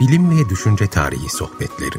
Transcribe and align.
Bilim 0.00 0.30
ve 0.30 0.48
Düşünce 0.48 0.86
Tarihi 0.86 1.28
Sohbetleri 1.28 1.98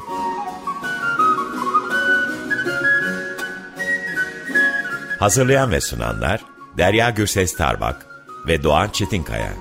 Hazırlayan 5.20 5.72
ve 5.72 5.82
sunanlar 5.82 6.46
Derya 6.78 7.10
Gürses 7.10 7.56
Tarbak 7.56 8.06
ve 8.48 8.64
Doğan 8.64 8.90
Çetinkaya. 8.90 9.54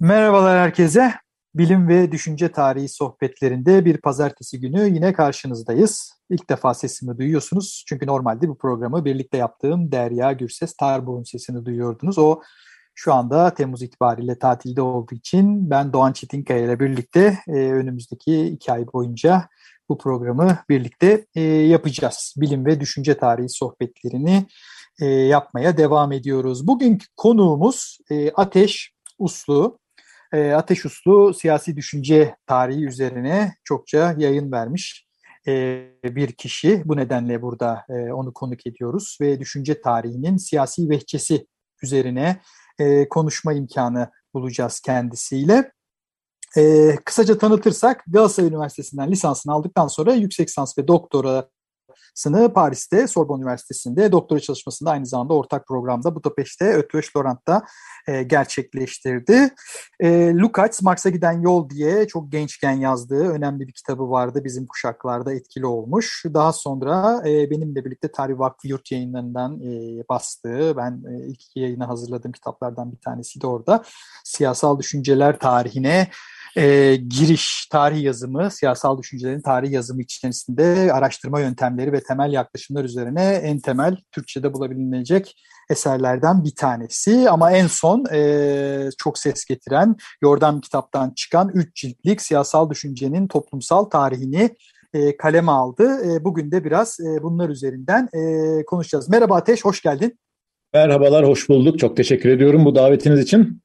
Merhabalar 0.00 0.58
herkese. 0.58 1.14
Bilim 1.60 1.88
ve 1.88 2.12
Düşünce 2.12 2.52
Tarihi 2.52 2.88
sohbetlerinde 2.88 3.84
bir 3.84 3.96
pazartesi 3.96 4.60
günü 4.60 4.94
yine 4.94 5.12
karşınızdayız. 5.12 6.12
İlk 6.30 6.50
defa 6.50 6.74
sesimi 6.74 7.18
duyuyorsunuz. 7.18 7.84
Çünkü 7.88 8.06
normalde 8.06 8.48
bu 8.48 8.58
programı 8.58 9.04
birlikte 9.04 9.36
yaptığım 9.36 9.92
Derya 9.92 10.32
Gürses 10.32 10.76
Tarbuğ'un 10.76 11.22
sesini 11.22 11.64
duyuyordunuz. 11.64 12.18
O 12.18 12.40
şu 12.94 13.14
anda 13.14 13.54
Temmuz 13.54 13.82
itibariyle 13.82 14.38
tatilde 14.38 14.82
olduğu 14.82 15.14
için 15.14 15.70
ben 15.70 15.92
Doğan 15.92 16.12
Çetinkaya 16.12 16.64
ile 16.64 16.80
birlikte 16.80 17.38
e, 17.48 17.52
önümüzdeki 17.52 18.46
iki 18.46 18.72
ay 18.72 18.86
boyunca 18.92 19.48
bu 19.88 19.98
programı 19.98 20.58
birlikte 20.68 21.26
e, 21.34 21.40
yapacağız. 21.42 22.34
Bilim 22.36 22.66
ve 22.66 22.80
Düşünce 22.80 23.16
Tarihi 23.16 23.48
sohbetlerini 23.48 24.46
e, 25.00 25.06
yapmaya 25.06 25.76
devam 25.76 26.12
ediyoruz. 26.12 26.66
Bugünkü 26.66 27.06
konuğumuz 27.16 27.98
e, 28.10 28.30
Ateş 28.30 28.92
Uslu. 29.18 29.79
E, 30.32 30.52
Ateş 30.52 30.84
Uslu 30.84 31.34
siyasi 31.34 31.76
düşünce 31.76 32.36
tarihi 32.46 32.86
üzerine 32.86 33.54
çokça 33.64 34.14
yayın 34.18 34.52
vermiş 34.52 35.06
e, 35.48 35.84
bir 36.04 36.32
kişi. 36.32 36.82
Bu 36.84 36.96
nedenle 36.96 37.42
burada 37.42 37.84
e, 37.88 38.12
onu 38.12 38.32
konuk 38.32 38.66
ediyoruz 38.66 39.18
ve 39.20 39.40
düşünce 39.40 39.80
tarihinin 39.80 40.36
siyasi 40.36 40.90
vehçesi 40.90 41.46
üzerine 41.82 42.40
e, 42.78 43.08
konuşma 43.08 43.52
imkanı 43.52 44.10
bulacağız 44.34 44.80
kendisiyle. 44.80 45.72
E, 46.56 46.94
kısaca 47.04 47.38
tanıtırsak 47.38 48.04
Galatasaray 48.06 48.48
Üniversitesi'nden 48.48 49.10
lisansını 49.10 49.52
aldıktan 49.52 49.86
sonra 49.86 50.14
yüksek 50.14 50.48
lisans 50.48 50.78
ve 50.78 50.88
doktora 50.88 51.48
sını 52.14 52.52
Paris'te 52.52 53.06
Sorbonne 53.06 53.42
Üniversitesi'nde 53.42 54.12
doktora 54.12 54.40
çalışmasında 54.40 54.90
aynı 54.90 55.06
zamanda 55.06 55.34
ortak 55.34 55.66
programda 55.66 56.14
Budapeşte 56.14 56.72
Ötveş 56.72 57.16
Laurent'ta 57.16 57.62
e, 58.08 58.22
gerçekleştirdi. 58.22 59.54
E, 60.00 60.34
Lukács, 60.34 60.82
Marx'a 60.82 61.10
giden 61.10 61.40
yol 61.40 61.70
diye 61.70 62.08
çok 62.08 62.32
gençken 62.32 62.72
yazdığı 62.72 63.30
önemli 63.30 63.68
bir 63.68 63.72
kitabı 63.72 64.10
vardı. 64.10 64.44
Bizim 64.44 64.66
kuşaklarda 64.66 65.34
etkili 65.34 65.66
olmuş. 65.66 66.24
Daha 66.34 66.52
sonra 66.52 67.22
e, 67.28 67.50
benimle 67.50 67.84
birlikte 67.84 68.12
Tarih 68.12 68.38
Vakfı 68.38 68.68
Yurt 68.68 68.92
yayınlarından 68.92 69.60
e, 69.60 70.04
bastığı, 70.08 70.76
ben 70.76 71.02
e, 71.10 71.26
ilk 71.26 71.56
yayını 71.56 71.84
hazırladığım 71.84 72.32
kitaplardan 72.32 72.92
bir 72.92 73.00
tanesi 73.00 73.40
de 73.40 73.46
orada. 73.46 73.82
Siyasal 74.24 74.78
düşünceler 74.78 75.38
tarihine 75.38 76.08
e, 76.56 76.96
giriş, 76.96 77.66
tarih 77.72 78.02
yazımı, 78.02 78.50
siyasal 78.50 78.98
düşüncelerin 78.98 79.42
tarih 79.42 79.70
yazımı 79.70 80.02
içerisinde 80.02 80.92
araştırma 80.92 81.40
yöntemleri 81.40 81.92
ve 81.92 82.02
temel 82.02 82.32
yaklaşımlar 82.32 82.84
üzerine 82.84 83.24
en 83.24 83.60
temel 83.60 83.96
Türkçe'de 84.12 84.52
bulabilecek 84.52 85.36
eserlerden 85.70 86.44
bir 86.44 86.54
tanesi. 86.54 87.30
Ama 87.30 87.52
en 87.52 87.66
son 87.66 88.04
e, 88.12 88.88
çok 88.98 89.18
ses 89.18 89.44
getiren 89.44 89.96
Yordam 90.22 90.60
kitaptan 90.60 91.12
çıkan 91.16 91.48
üç 91.54 91.76
ciltlik 91.76 92.22
siyasal 92.22 92.70
düşüncenin 92.70 93.28
toplumsal 93.28 93.84
tarihini 93.84 94.50
e, 94.94 95.16
kaleme 95.16 95.52
aldı. 95.52 95.98
E, 96.06 96.24
bugün 96.24 96.50
de 96.50 96.64
biraz 96.64 97.00
e, 97.00 97.22
bunlar 97.22 97.48
üzerinden 97.48 98.08
e, 98.14 98.64
konuşacağız. 98.64 99.08
Merhaba 99.08 99.36
Ateş, 99.36 99.64
hoş 99.64 99.82
geldin. 99.82 100.18
Merhabalar, 100.74 101.26
hoş 101.26 101.48
bulduk. 101.48 101.78
Çok 101.78 101.96
teşekkür 101.96 102.28
ediyorum 102.28 102.64
bu 102.64 102.74
davetiniz 102.74 103.20
için. 103.20 103.62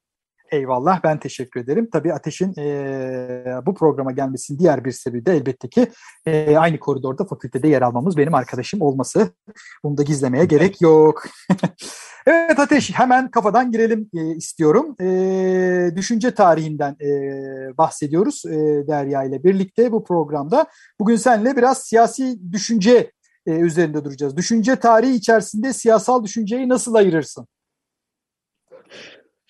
Eyvallah 0.50 1.00
ben 1.04 1.18
teşekkür 1.18 1.60
ederim. 1.60 1.88
Tabii 1.92 2.12
Ateş'in 2.12 2.60
e, 2.60 3.66
bu 3.66 3.74
programa 3.74 4.12
gelmesinin 4.12 4.58
diğer 4.58 4.84
bir 4.84 4.92
sebebi 4.92 5.26
de 5.26 5.36
elbette 5.36 5.68
ki 5.68 5.88
e, 6.26 6.56
aynı 6.56 6.78
koridorda 6.78 7.24
fakültede 7.24 7.68
yer 7.68 7.82
almamız 7.82 8.16
benim 8.16 8.34
arkadaşım 8.34 8.82
olması. 8.82 9.30
Bunu 9.84 9.96
da 9.96 10.02
gizlemeye 10.02 10.44
gerek 10.44 10.80
yok. 10.80 11.24
evet 12.26 12.58
Ateş 12.58 12.90
hemen 12.94 13.30
kafadan 13.30 13.72
girelim 13.72 14.10
e, 14.14 14.36
istiyorum. 14.36 14.96
E, 15.00 15.96
düşünce 15.96 16.34
tarihinden 16.34 16.96
e, 17.00 17.08
bahsediyoruz 17.78 18.42
e, 18.46 18.58
Derya 18.88 19.24
ile 19.24 19.44
birlikte 19.44 19.92
bu 19.92 20.04
programda. 20.04 20.66
Bugün 21.00 21.16
seninle 21.16 21.56
biraz 21.56 21.78
siyasi 21.78 22.52
düşünce 22.52 23.12
e, 23.46 23.50
üzerinde 23.50 24.04
duracağız. 24.04 24.36
Düşünce 24.36 24.76
tarihi 24.76 25.14
içerisinde 25.14 25.72
siyasal 25.72 26.24
düşünceyi 26.24 26.68
nasıl 26.68 26.94
ayırırsın? 26.94 27.46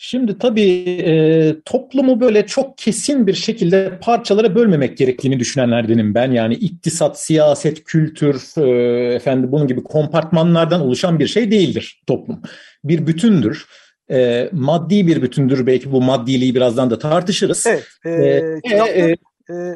Şimdi 0.09 0.39
tabii 0.39 1.01
e, 1.05 1.55
toplumu 1.65 2.21
böyle 2.21 2.47
çok 2.47 2.79
kesin 2.79 3.27
bir 3.27 3.35
şekilde 3.35 3.99
parçalara 4.03 4.55
bölmemek 4.55 4.99
gerektiğini 4.99 5.41
düşünenlerdenim 5.41 6.15
ben. 6.15 6.31
Yani 6.31 6.55
iktisat, 6.55 7.21
siyaset, 7.21 7.85
kültür, 7.85 8.43
e, 8.57 9.15
efendim 9.15 9.53
bunun 9.53 9.67
gibi 9.67 9.83
kompartmanlardan 9.83 10.81
oluşan 10.81 11.19
bir 11.19 11.27
şey 11.27 11.51
değildir 11.51 12.03
toplum. 12.07 12.43
Bir 12.85 13.07
bütündür. 13.07 13.67
E, 14.11 14.49
maddi 14.53 15.07
bir 15.07 15.23
bütündür. 15.23 15.67
Belki 15.67 15.93
bu 15.93 16.03
maddiliği 16.03 16.55
birazdan 16.55 16.91
da 16.91 16.99
tartışırız. 16.99 17.67
Evet. 17.67 17.87
E, 18.05 18.11
e, 18.11 18.61
kitapta, 18.65 18.93
e, 18.93 19.17
e, 19.51 19.75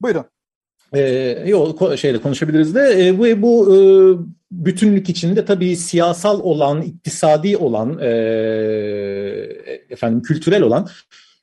buyurun. 0.00 0.24
E, 0.94 1.44
yok 1.46 1.98
şeyle 1.98 2.18
konuşabiliriz 2.18 2.74
de 2.74 3.06
e, 3.06 3.18
bu 3.18 3.42
bu 3.42 3.76
e, 3.76 3.78
bütünlük 4.50 5.08
içinde 5.08 5.44
tabii 5.44 5.76
siyasal 5.76 6.40
olan, 6.40 6.82
iktisadi 6.82 7.56
olan, 7.56 7.98
e, 7.98 8.08
efendim 9.90 10.22
kültürel 10.22 10.62
olan 10.62 10.88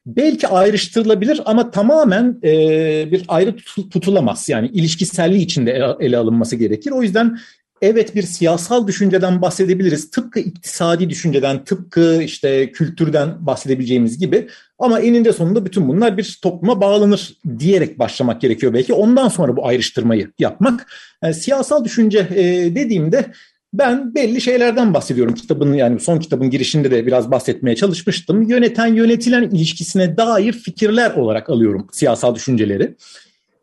belki 0.05 0.47
ayrıştırılabilir 0.47 1.41
ama 1.45 1.71
tamamen 1.71 2.39
e, 2.43 3.11
bir 3.11 3.23
ayrı 3.27 3.55
tutulamaz. 3.91 4.49
Yani 4.49 4.67
ilişkiselliği 4.67 5.43
içinde 5.43 5.95
ele 5.99 6.17
alınması 6.17 6.55
gerekir. 6.55 6.91
O 6.91 7.01
yüzden 7.01 7.37
evet 7.81 8.15
bir 8.15 8.23
siyasal 8.23 8.87
düşünceden 8.87 9.41
bahsedebiliriz. 9.41 10.11
Tıpkı 10.11 10.39
iktisadi 10.39 11.09
düşünceden, 11.09 11.63
tıpkı 11.63 12.23
işte 12.23 12.71
kültürden 12.71 13.45
bahsedebileceğimiz 13.45 14.17
gibi. 14.17 14.47
Ama 14.79 14.99
eninde 14.99 15.33
sonunda 15.33 15.65
bütün 15.65 15.87
bunlar 15.87 16.17
bir 16.17 16.39
topluma 16.43 16.81
bağlanır 16.81 17.33
diyerek 17.59 17.99
başlamak 17.99 18.41
gerekiyor 18.41 18.73
belki. 18.73 18.93
Ondan 18.93 19.27
sonra 19.27 19.57
bu 19.57 19.67
ayrıştırmayı 19.67 20.31
yapmak. 20.39 20.87
Yani 21.23 21.33
siyasal 21.33 21.85
düşünce 21.85 22.27
e, 22.35 22.43
dediğimde 22.75 23.25
ben 23.73 24.15
belli 24.15 24.41
şeylerden 24.41 24.93
bahsediyorum. 24.93 25.33
Kitabın 25.33 25.73
yani 25.73 25.99
son 25.99 26.19
kitabın 26.19 26.49
girişinde 26.49 26.91
de 26.91 27.05
biraz 27.05 27.31
bahsetmeye 27.31 27.75
çalışmıştım. 27.75 28.41
Yöneten 28.41 28.87
yönetilen 28.87 29.43
ilişkisine 29.43 30.17
dair 30.17 30.53
fikirler 30.53 31.11
olarak 31.11 31.49
alıyorum 31.49 31.87
siyasal 31.91 32.35
düşünceleri. 32.35 32.95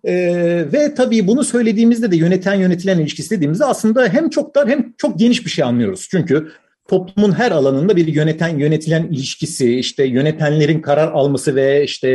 Ee, 0.09 0.65
ve 0.73 0.95
tabii 0.95 1.27
bunu 1.27 1.45
söylediğimizde 1.45 2.11
de 2.11 2.17
yöneten 2.17 2.55
yönetilen 2.55 2.99
ilişkisi 2.99 3.31
dediğimizde 3.31 3.65
aslında 3.65 4.09
hem 4.09 4.31
çok 4.31 4.55
dar 4.55 4.69
hem 4.69 4.93
çok 4.99 5.19
geniş 5.19 5.45
bir 5.45 5.51
şey 5.51 5.65
anlıyoruz. 5.65 6.09
Çünkü 6.11 6.49
toplumun 6.89 7.33
her 7.33 7.51
alanında 7.51 7.97
bir 7.97 8.07
yöneten 8.07 8.59
yönetilen 8.59 9.07
ilişkisi, 9.07 9.79
işte 9.79 10.05
yönetenlerin 10.05 10.81
karar 10.81 11.13
alması 11.13 11.57
ve 11.57 11.85
işte 11.85 12.09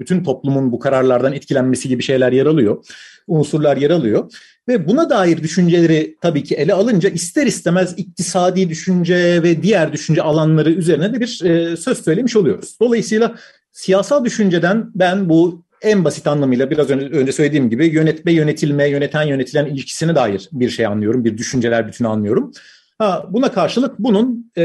bütün 0.00 0.24
toplumun 0.24 0.72
bu 0.72 0.78
kararlardan 0.78 1.32
etkilenmesi 1.32 1.88
gibi 1.88 2.02
şeyler 2.02 2.32
yer 2.32 2.46
alıyor. 2.46 2.84
Unsurlar 3.28 3.76
yer 3.76 3.90
alıyor. 3.90 4.32
Ve 4.68 4.88
buna 4.88 5.10
dair 5.10 5.42
düşünceleri 5.42 6.16
tabii 6.20 6.42
ki 6.42 6.54
ele 6.54 6.74
alınca 6.74 7.08
ister 7.08 7.46
istemez 7.46 7.94
iktisadi 7.96 8.68
düşünce 8.68 9.42
ve 9.42 9.62
diğer 9.62 9.92
düşünce 9.92 10.22
alanları 10.22 10.70
üzerine 10.70 11.14
de 11.14 11.20
bir 11.20 11.44
e, 11.44 11.76
söz 11.76 12.04
söylemiş 12.04 12.36
oluyoruz. 12.36 12.76
Dolayısıyla 12.80 13.34
siyasal 13.72 14.24
düşünceden 14.24 14.90
ben 14.94 15.28
bu 15.28 15.64
en 15.82 16.04
basit 16.04 16.26
anlamıyla 16.26 16.70
biraz 16.70 16.90
önce, 16.90 17.32
söylediğim 17.32 17.70
gibi 17.70 17.86
yönetme, 17.86 18.32
yönetilme, 18.32 18.88
yöneten, 18.88 19.22
yönetilen 19.22 19.66
ilişkisine 19.66 20.14
dair 20.14 20.48
bir 20.52 20.70
şey 20.70 20.86
anlıyorum. 20.86 21.24
Bir 21.24 21.38
düşünceler 21.38 21.88
bütünü 21.88 22.08
anlıyorum. 22.08 22.52
Ha, 22.98 23.24
buna 23.30 23.52
karşılık 23.52 23.98
bunun 23.98 24.52
e, 24.58 24.64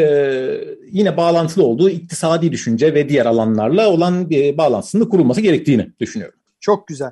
yine 0.91 1.17
bağlantılı 1.17 1.63
olduğu 1.65 1.89
iktisadi 1.89 2.51
düşünce 2.51 2.93
ve 2.93 3.09
diğer 3.09 3.25
alanlarla 3.25 3.89
olan 3.89 4.31
e, 4.31 4.57
bağlantısının 4.57 5.09
kurulması 5.09 5.41
gerektiğini 5.41 5.91
düşünüyorum. 5.99 6.39
Çok 6.59 6.87
güzel. 6.87 7.11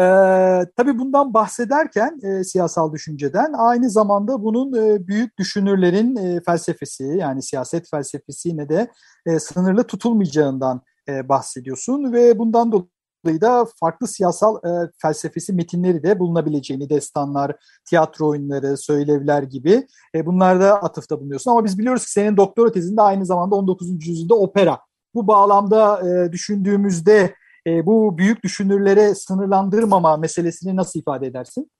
Ee, 0.00 0.02
tabii 0.76 0.98
bundan 0.98 1.34
bahsederken 1.34 2.20
e, 2.22 2.44
siyasal 2.44 2.92
düşünceden 2.92 3.52
aynı 3.52 3.90
zamanda 3.90 4.42
bunun 4.42 4.72
e, 4.72 5.06
büyük 5.06 5.38
düşünürlerin 5.38 6.16
e, 6.16 6.40
felsefesi 6.46 7.04
yani 7.04 7.42
siyaset 7.42 7.90
felsefesi 7.90 8.48
yine 8.48 8.68
de 8.68 8.90
e, 9.26 9.38
sınırlı 9.38 9.84
tutulmayacağından 9.84 10.82
e, 11.08 11.28
bahsediyorsun 11.28 12.12
ve 12.12 12.38
bundan 12.38 12.72
dolayı 12.72 12.91
da 13.24 13.66
farklı 13.80 14.06
siyasal 14.06 14.56
e, 14.56 14.90
felsefesi 15.02 15.52
metinleri 15.52 16.02
de 16.02 16.18
bulunabileceğini, 16.18 16.90
destanlar, 16.90 17.56
tiyatro 17.84 18.28
oyunları, 18.28 18.76
söylevler 18.76 19.42
gibi 19.42 19.86
e, 20.14 20.26
bunlarda 20.26 20.82
atıfta 20.82 21.20
bulunuyorsun. 21.20 21.50
Ama 21.50 21.64
biz 21.64 21.78
biliyoruz 21.78 22.04
ki 22.04 22.12
senin 22.12 22.36
doktora 22.36 22.72
tezinde 22.72 23.02
aynı 23.02 23.26
zamanda 23.26 23.54
19. 23.54 24.06
yüzyılda 24.06 24.34
opera. 24.34 24.78
Bu 25.14 25.26
bağlamda 25.26 26.08
e, 26.08 26.32
düşündüğümüzde 26.32 27.34
e, 27.66 27.86
bu 27.86 28.18
büyük 28.18 28.44
düşünürlere 28.44 29.14
sınırlandırmama 29.14 30.16
meselesini 30.16 30.76
nasıl 30.76 31.00
ifade 31.00 31.26
edersin? 31.26 31.70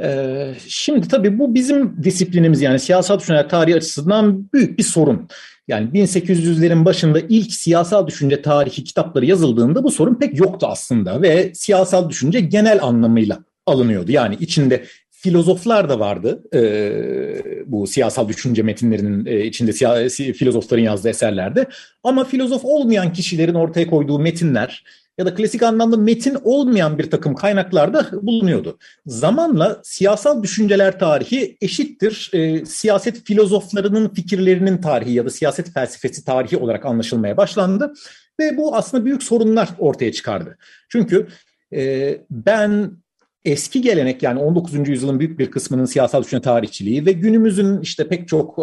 Ee, 0.00 0.54
şimdi 0.68 1.08
tabii 1.08 1.38
bu 1.38 1.54
bizim 1.54 2.04
disiplinimiz 2.04 2.62
yani 2.62 2.78
siyasal 2.78 3.18
düşünceler 3.18 3.48
tarihi 3.48 3.76
açısından 3.76 4.48
büyük 4.52 4.78
bir 4.78 4.84
sorun. 4.84 5.28
Yani 5.68 5.90
1800'lerin 5.90 6.84
başında 6.84 7.20
ilk 7.28 7.52
siyasal 7.52 8.06
düşünce 8.06 8.42
tarihi 8.42 8.84
kitapları 8.84 9.26
yazıldığında 9.26 9.84
bu 9.84 9.90
sorun 9.90 10.14
pek 10.14 10.38
yoktu 10.38 10.66
aslında 10.70 11.22
ve 11.22 11.54
siyasal 11.54 12.10
düşünce 12.10 12.40
genel 12.40 12.82
anlamıyla 12.82 13.38
alınıyordu. 13.66 14.12
Yani 14.12 14.36
içinde 14.40 14.84
filozoflar 15.10 15.88
da 15.88 16.00
vardı 16.00 16.42
e, 16.54 16.62
bu 17.66 17.86
siyasal 17.86 18.28
düşünce 18.28 18.62
metinlerinin 18.62 19.26
e, 19.26 19.44
içinde 19.44 19.72
siyasi 19.72 20.32
filozofların 20.32 20.82
yazdığı 20.82 21.08
eserlerde. 21.08 21.66
Ama 22.04 22.24
filozof 22.24 22.64
olmayan 22.64 23.12
kişilerin 23.12 23.54
ortaya 23.54 23.86
koyduğu 23.86 24.18
metinler 24.18 24.84
ya 25.18 25.26
da 25.26 25.34
klasik 25.34 25.62
anlamda 25.62 25.96
metin 25.96 26.38
olmayan 26.44 26.98
bir 26.98 27.10
takım 27.10 27.34
kaynaklarda 27.34 28.08
bulunuyordu. 28.22 28.78
Zamanla 29.06 29.80
siyasal 29.84 30.42
düşünceler 30.42 30.98
tarihi 30.98 31.56
eşittir 31.60 32.30
e, 32.32 32.66
siyaset 32.66 33.24
filozoflarının 33.24 34.08
fikirlerinin 34.08 34.78
tarihi 34.78 35.12
ya 35.12 35.24
da 35.24 35.30
siyaset 35.30 35.72
felsefesi 35.74 36.24
tarihi 36.24 36.56
olarak 36.56 36.86
anlaşılmaya 36.86 37.36
başlandı. 37.36 37.92
Ve 38.40 38.56
bu 38.56 38.76
aslında 38.76 39.04
büyük 39.04 39.22
sorunlar 39.22 39.68
ortaya 39.78 40.12
çıkardı. 40.12 40.58
Çünkü 40.88 41.26
e, 41.72 42.18
ben 42.30 42.90
eski 43.44 43.80
gelenek 43.80 44.22
yani 44.22 44.40
19. 44.40 44.88
yüzyılın 44.88 45.20
büyük 45.20 45.38
bir 45.38 45.50
kısmının 45.50 45.84
siyasal 45.84 46.22
düşünce 46.22 46.42
tarihçiliği 46.42 47.06
ve 47.06 47.12
günümüzün 47.12 47.80
işte 47.80 48.08
pek 48.08 48.28
çok 48.28 48.58
e, 48.58 48.62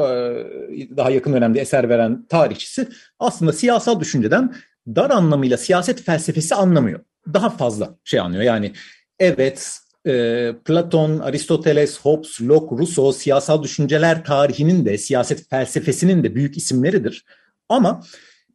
daha 0.97 1.11
yakın 1.11 1.33
dönemde 1.33 1.61
eser 1.61 1.89
veren 1.89 2.25
tarihçisi 2.29 2.87
aslında 3.19 3.53
siyasal 3.53 3.99
düşünceden 3.99 4.53
dar 4.95 5.09
anlamıyla 5.09 5.57
siyaset 5.57 6.01
felsefesi 6.01 6.55
anlamıyor. 6.55 6.99
Daha 7.33 7.49
fazla 7.49 7.95
şey 8.03 8.19
anlıyor. 8.19 8.43
Yani 8.43 8.71
evet 9.19 9.79
e, 10.07 10.53
Platon, 10.65 11.19
Aristoteles, 11.19 11.99
Hobbes, 11.99 12.41
Locke, 12.41 12.75
Rousseau 12.77 13.13
siyasal 13.13 13.63
düşünceler 13.63 14.25
tarihinin 14.25 14.85
de 14.85 14.97
siyaset 14.97 15.49
felsefesinin 15.49 16.23
de 16.23 16.35
büyük 16.35 16.57
isimleridir. 16.57 17.25
Ama 17.69 18.01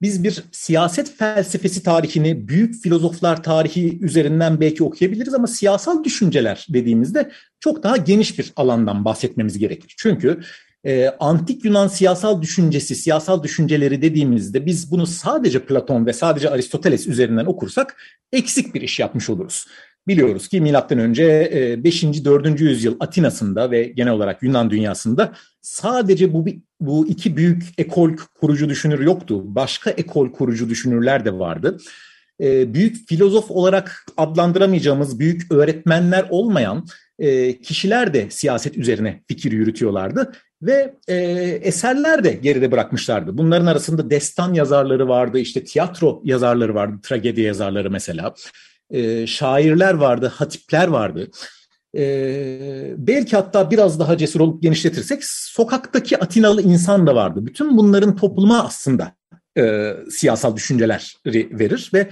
biz 0.02 0.24
bir 0.24 0.42
siyaset 0.52 1.16
felsefesi 1.16 1.82
tarihini 1.82 2.48
büyük 2.48 2.82
filozoflar 2.82 3.42
tarihi 3.42 4.04
üzerinden 4.04 4.60
belki 4.60 4.84
okuyabiliriz 4.84 5.34
ama 5.34 5.46
siyasal 5.46 6.04
düşünceler 6.04 6.66
dediğimizde 6.68 7.30
çok 7.60 7.82
daha 7.82 7.96
geniş 7.96 8.38
bir 8.38 8.52
alandan 8.56 9.04
bahsetmemiz 9.04 9.58
gerekir. 9.58 9.94
Çünkü 9.98 10.40
e, 10.84 11.08
antik 11.20 11.64
Yunan 11.64 11.88
siyasal 11.88 12.42
düşüncesi, 12.42 12.94
siyasal 12.94 13.42
düşünceleri 13.42 14.02
dediğimizde 14.02 14.66
biz 14.66 14.90
bunu 14.90 15.06
sadece 15.06 15.64
Platon 15.64 16.06
ve 16.06 16.12
sadece 16.12 16.50
Aristoteles 16.50 17.06
üzerinden 17.06 17.44
okursak 17.44 17.96
eksik 18.32 18.74
bir 18.74 18.80
iş 18.80 19.00
yapmış 19.00 19.30
oluruz. 19.30 19.66
Biliyoruz 20.08 20.48
ki 20.48 20.60
milattan 20.60 20.98
önce 20.98 21.24
5. 21.84 22.04
4. 22.04 22.60
yüzyıl 22.60 22.96
Atina'sında 23.00 23.70
ve 23.70 23.84
genel 23.84 24.12
olarak 24.12 24.42
Yunan 24.42 24.70
dünyasında 24.70 25.32
sadece 25.60 26.32
bu 26.32 26.46
bu 26.80 27.06
iki 27.08 27.36
büyük 27.36 27.62
ekol 27.78 28.10
kurucu 28.40 28.68
düşünür 28.68 29.00
yoktu. 29.00 29.42
Başka 29.44 29.90
ekol 29.90 30.32
kurucu 30.32 30.68
düşünürler 30.68 31.24
de 31.24 31.38
vardı. 31.38 31.78
E, 32.40 32.74
büyük 32.74 33.08
filozof 33.08 33.50
olarak 33.50 34.06
adlandıramayacağımız 34.16 35.18
büyük 35.18 35.52
öğretmenler 35.52 36.26
olmayan 36.30 36.86
e, 37.18 37.60
kişiler 37.60 38.14
de 38.14 38.30
siyaset 38.30 38.78
üzerine 38.78 39.22
fikir 39.28 39.52
yürütüyorlardı 39.52 40.32
ve 40.66 40.94
e, 41.08 41.14
eserler 41.62 42.24
de 42.24 42.32
geride 42.32 42.72
bırakmışlardı. 42.72 43.38
Bunların 43.38 43.66
arasında 43.66 44.10
destan 44.10 44.54
yazarları 44.54 45.08
vardı, 45.08 45.38
işte 45.38 45.64
tiyatro 45.64 46.22
yazarları 46.24 46.74
vardı, 46.74 46.96
tragedi 47.02 47.40
yazarları 47.40 47.90
mesela. 47.90 48.34
E, 48.90 49.26
şairler 49.26 49.94
vardı, 49.94 50.32
hatipler 50.34 50.88
vardı. 50.88 51.30
E, 51.96 52.04
belki 52.96 53.36
hatta 53.36 53.70
biraz 53.70 54.00
daha 54.00 54.16
cesur 54.16 54.40
olup 54.40 54.62
genişletirsek 54.62 55.24
sokaktaki 55.24 56.18
Atinalı 56.18 56.62
insan 56.62 57.06
da 57.06 57.14
vardı. 57.14 57.46
Bütün 57.46 57.76
bunların 57.76 58.16
topluma 58.16 58.64
aslında 58.64 59.12
e, 59.58 59.92
siyasal 60.10 60.56
düşünceler 60.56 61.16
verir 61.26 61.90
ve 61.94 62.10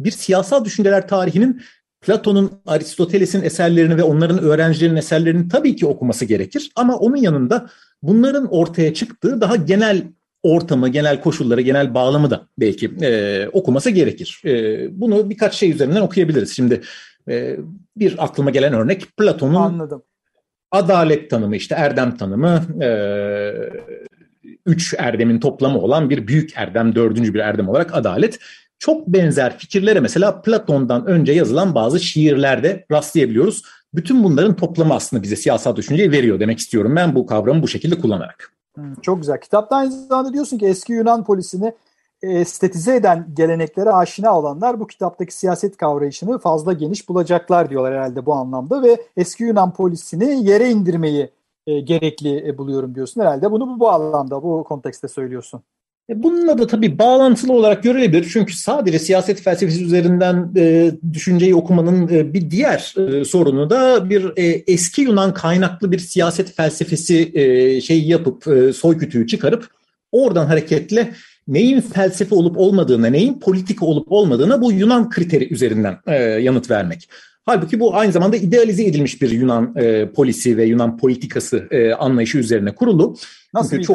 bir 0.00 0.10
siyasal 0.10 0.64
düşünceler 0.64 1.08
tarihinin 1.08 1.62
Platon'un, 2.00 2.52
Aristoteles'in 2.66 3.42
eserlerini 3.42 3.96
ve 3.96 4.02
onların 4.02 4.38
öğrencilerinin 4.38 4.96
eserlerini 4.96 5.48
tabii 5.48 5.76
ki 5.76 5.86
okuması 5.86 6.24
gerekir. 6.24 6.70
Ama 6.76 6.96
onun 6.96 7.16
yanında 7.16 7.70
bunların 8.02 8.54
ortaya 8.54 8.94
çıktığı 8.94 9.40
daha 9.40 9.56
genel 9.56 10.02
ortamı, 10.42 10.88
genel 10.88 11.20
koşulları, 11.20 11.60
genel 11.60 11.94
bağlamı 11.94 12.30
da 12.30 12.48
belki 12.58 12.90
e, 13.02 13.48
okuması 13.52 13.90
gerekir. 13.90 14.42
E, 14.44 14.86
bunu 15.00 15.30
birkaç 15.30 15.54
şey 15.54 15.70
üzerinden 15.70 16.00
okuyabiliriz. 16.00 16.56
Şimdi 16.56 16.80
e, 17.28 17.56
bir 17.96 18.24
aklıma 18.24 18.50
gelen 18.50 18.72
örnek 18.72 19.16
Platon'un 19.16 19.54
Anladım. 19.54 20.02
adalet 20.70 21.30
tanımı, 21.30 21.56
işte 21.56 21.74
erdem 21.74 22.16
tanımı, 22.16 22.84
e, 22.84 22.90
üç 24.66 24.94
erdemin 24.98 25.40
toplamı 25.40 25.78
olan 25.78 26.10
bir 26.10 26.26
büyük 26.26 26.52
erdem, 26.56 26.94
dördüncü 26.94 27.34
bir 27.34 27.38
erdem 27.38 27.68
olarak 27.68 27.94
adalet. 27.94 28.38
Çok 28.78 29.08
benzer 29.08 29.58
fikirlere 29.58 30.00
mesela 30.00 30.42
Platon'dan 30.42 31.06
önce 31.06 31.32
yazılan 31.32 31.74
bazı 31.74 32.00
şiirlerde 32.00 32.86
rastlayabiliyoruz. 32.90 33.62
Bütün 33.94 34.24
bunların 34.24 34.56
toplamı 34.56 34.94
aslında 34.94 35.22
bize 35.22 35.36
siyasal 35.36 35.76
düşünceyi 35.76 36.12
veriyor 36.12 36.40
demek 36.40 36.58
istiyorum 36.58 36.96
ben 36.96 37.14
bu 37.14 37.26
kavramı 37.26 37.62
bu 37.62 37.68
şekilde 37.68 37.98
kullanarak. 37.98 38.52
Çok 39.02 39.18
güzel. 39.18 39.40
Kitapta 39.40 39.76
aynı 39.76 39.92
zamanda 39.92 40.32
diyorsun 40.32 40.58
ki 40.58 40.66
eski 40.66 40.92
Yunan 40.92 41.24
polisini 41.24 41.72
estetize 42.22 42.96
eden 42.96 43.26
geleneklere 43.34 43.90
aşina 43.90 44.38
olanlar 44.38 44.80
bu 44.80 44.86
kitaptaki 44.86 45.34
siyaset 45.34 45.76
kavrayışını 45.76 46.38
fazla 46.38 46.72
geniş 46.72 47.08
bulacaklar 47.08 47.70
diyorlar 47.70 47.94
herhalde 47.94 48.26
bu 48.26 48.34
anlamda 48.34 48.82
ve 48.82 49.02
eski 49.16 49.44
Yunan 49.44 49.72
polisini 49.72 50.48
yere 50.48 50.70
indirmeyi 50.70 51.30
e, 51.66 51.80
gerekli 51.80 52.48
e, 52.48 52.58
buluyorum 52.58 52.94
diyorsun. 52.94 53.20
Herhalde 53.20 53.50
bunu 53.50 53.68
bu, 53.68 53.80
bu 53.80 53.90
anlamda, 53.90 54.42
bu 54.42 54.64
kontekste 54.64 55.08
söylüyorsun. 55.08 55.62
E, 56.10 56.22
bununla 56.22 56.58
da 56.58 56.66
tabii 56.66 56.98
bağlantılı 56.98 57.52
olarak 57.52 57.82
görülebilir. 57.82 58.30
Çünkü 58.32 58.56
sadece 58.56 58.98
siyaset 58.98 59.40
felsefesi 59.40 59.84
üzerinden 59.84 60.50
e, 60.56 60.92
düşünceyi 61.12 61.54
okumanın 61.54 62.08
e, 62.08 62.34
bir 62.34 62.50
diğer 62.50 62.94
e, 62.96 63.24
sorunu 63.24 63.70
da 63.70 64.10
bir 64.10 64.32
e, 64.36 64.64
eski 64.66 65.02
Yunan 65.02 65.34
kaynaklı 65.34 65.92
bir 65.92 65.98
siyaset 65.98 66.56
felsefesi 66.56 67.30
e, 67.34 67.80
şey 67.80 68.04
yapıp 68.04 68.46
e, 68.46 68.72
soykütüğü 68.72 69.26
çıkarıp 69.26 69.68
oradan 70.12 70.46
hareketle 70.46 71.12
neyin 71.48 71.80
felsefe 71.80 72.34
olup 72.34 72.58
olmadığına, 72.58 73.06
neyin 73.06 73.40
politika 73.40 73.86
olup 73.86 74.12
olmadığına 74.12 74.62
bu 74.62 74.72
Yunan 74.72 75.10
kriteri 75.10 75.54
üzerinden 75.54 75.98
e, 76.06 76.14
yanıt 76.16 76.70
vermek. 76.70 77.08
Halbuki 77.46 77.80
bu 77.80 77.96
aynı 77.96 78.12
zamanda 78.12 78.36
idealize 78.36 78.84
edilmiş 78.84 79.22
bir 79.22 79.30
Yunan 79.30 79.74
e, 79.76 80.12
polisi 80.12 80.56
ve 80.56 80.64
Yunan 80.64 80.98
politikası 80.98 81.68
e, 81.70 81.92
anlayışı 81.92 82.38
üzerine 82.38 82.74
kurulu. 82.74 83.16
Nasıl 83.54 83.70
Çünkü 83.70 83.82
bir 83.82 83.86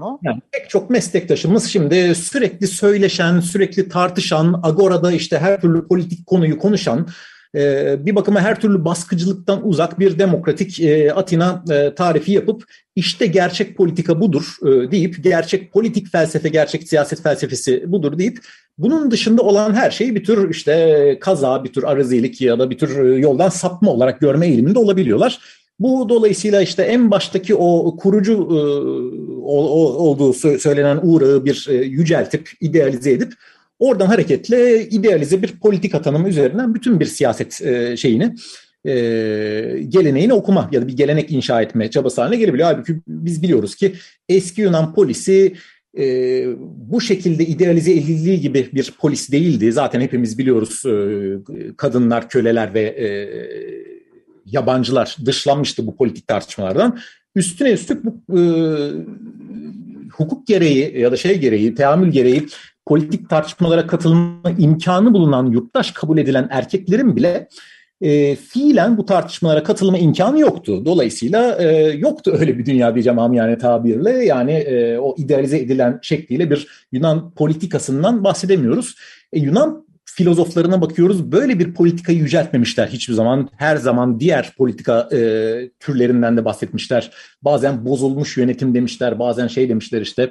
o? 0.00 0.18
Yani 0.22 0.40
pek 0.52 0.70
çok 0.70 0.90
meslektaşımız 0.90 1.68
şimdi 1.68 2.14
sürekli 2.14 2.66
söyleşen, 2.66 3.40
sürekli 3.40 3.88
tartışan, 3.88 4.60
agorada 4.62 5.12
işte 5.12 5.38
her 5.38 5.60
türlü 5.60 5.88
politik 5.88 6.26
konuyu 6.26 6.58
konuşan, 6.58 7.06
e, 7.54 7.96
bir 8.06 8.14
bakıma 8.14 8.40
her 8.40 8.60
türlü 8.60 8.84
baskıcılıktan 8.84 9.68
uzak 9.68 9.98
bir 9.98 10.18
demokratik 10.18 10.80
e, 10.80 11.12
Atina 11.12 11.64
e, 11.70 11.94
tarifi 11.94 12.32
yapıp 12.32 12.64
işte 12.96 13.26
gerçek 13.26 13.76
politika 13.76 14.20
budur 14.20 14.56
deyip 14.62 15.24
gerçek 15.24 15.72
politik 15.72 16.12
felsefe, 16.12 16.48
gerçek 16.48 16.88
siyaset 16.88 17.22
felsefesi 17.22 17.92
budur 17.92 18.18
deyip 18.18 18.38
bunun 18.78 19.10
dışında 19.10 19.42
olan 19.42 19.74
her 19.74 19.90
şeyi 19.90 20.14
bir 20.14 20.24
tür 20.24 20.50
işte 20.50 21.18
kaza, 21.20 21.64
bir 21.64 21.72
tür 21.72 21.82
arazilik 21.82 22.40
ya 22.40 22.58
da 22.58 22.70
bir 22.70 22.78
tür 22.78 23.16
yoldan 23.16 23.48
sapma 23.48 23.90
olarak 23.90 24.20
görme 24.20 24.46
eğiliminde 24.46 24.78
olabiliyorlar. 24.78 25.38
Bu 25.80 26.08
dolayısıyla 26.08 26.62
işte 26.62 26.82
en 26.82 27.10
baştaki 27.10 27.54
o 27.54 27.96
kurucu 27.96 28.32
e, 28.32 28.58
olduğu 29.42 30.32
söylenen 30.58 31.00
uğrağı 31.02 31.44
bir 31.44 31.66
e, 31.70 31.74
yüceltip, 31.74 32.50
idealize 32.60 33.12
edip 33.12 33.32
oradan 33.78 34.06
hareketle 34.06 34.88
idealize 34.88 35.42
bir 35.42 35.52
politika 35.60 36.02
tanımı 36.02 36.28
üzerinden 36.28 36.74
bütün 36.74 37.00
bir 37.00 37.06
siyaset 37.06 37.62
e, 37.62 37.96
şeyini 37.96 38.34
geleneğini 39.88 40.32
okuma 40.32 40.68
ya 40.72 40.82
da 40.82 40.88
bir 40.88 40.96
gelenek 40.96 41.30
inşa 41.30 41.62
etme 41.62 41.90
çabası 41.90 42.20
haline 42.20 42.36
gelebiliyor. 42.36 42.68
Halbuki 42.68 42.96
biz 43.08 43.42
biliyoruz 43.42 43.74
ki 43.74 43.94
eski 44.28 44.60
Yunan 44.60 44.94
polisi 44.94 45.54
e, 45.98 46.04
bu 46.60 47.00
şekilde 47.00 47.46
idealize 47.46 47.92
edildiği 47.92 48.40
gibi 48.40 48.68
bir 48.72 48.92
polis 48.98 49.32
değildi. 49.32 49.72
Zaten 49.72 50.00
hepimiz 50.00 50.38
biliyoruz 50.38 50.82
e, 50.86 51.72
kadınlar, 51.76 52.28
köleler 52.28 52.74
ve 52.74 52.80
e, 52.80 53.08
yabancılar 54.46 55.16
dışlanmıştı 55.24 55.86
bu 55.86 55.96
politik 55.96 56.26
tartışmalardan. 56.26 56.98
Üstüne 57.36 57.70
üstlük 57.70 58.04
bu 58.04 58.38
e, 58.38 58.40
hukuk 60.12 60.46
gereği 60.46 60.98
ya 60.98 61.12
da 61.12 61.16
şey 61.16 61.38
gereği, 61.38 61.74
teamül 61.74 62.10
gereği 62.10 62.46
politik 62.88 63.30
tartışmalara 63.30 63.86
katılma 63.86 64.50
imkanı 64.58 65.12
bulunan 65.12 65.46
yurttaş 65.46 65.90
kabul 65.90 66.18
edilen 66.18 66.48
erkeklerin 66.50 67.16
bile 67.16 67.48
e, 68.00 68.36
fiilen 68.36 68.96
bu 68.96 69.06
tartışmalara 69.06 69.62
katılma 69.62 69.98
imkanı 69.98 70.40
yoktu. 70.40 70.84
Dolayısıyla 70.84 71.56
e, 71.62 71.66
yoktu 71.90 72.36
öyle 72.38 72.58
bir 72.58 72.66
dünya 72.66 72.94
diyeceğim 72.94 73.32
yani 73.32 73.58
tabirle. 73.58 74.24
Yani 74.24 74.52
e, 74.52 74.98
o 74.98 75.14
idealize 75.18 75.58
edilen 75.58 75.98
şekliyle 76.02 76.50
bir 76.50 76.66
Yunan 76.92 77.30
politikasından 77.30 78.24
bahsedemiyoruz. 78.24 78.94
E, 79.32 79.40
Yunan 79.40 79.88
filozoflarına 80.04 80.80
bakıyoruz. 80.80 81.32
Böyle 81.32 81.58
bir 81.58 81.74
politikayı 81.74 82.18
yüceltmemişler 82.18 82.86
hiçbir 82.88 83.14
zaman. 83.14 83.48
Her 83.56 83.76
zaman 83.76 84.20
diğer 84.20 84.54
politika 84.58 85.08
e, 85.12 85.18
türlerinden 85.80 86.36
de 86.36 86.44
bahsetmişler. 86.44 87.10
Bazen 87.42 87.84
bozulmuş 87.84 88.36
yönetim 88.36 88.74
demişler, 88.74 89.18
bazen 89.18 89.46
şey 89.46 89.68
demişler 89.68 90.00
işte 90.00 90.30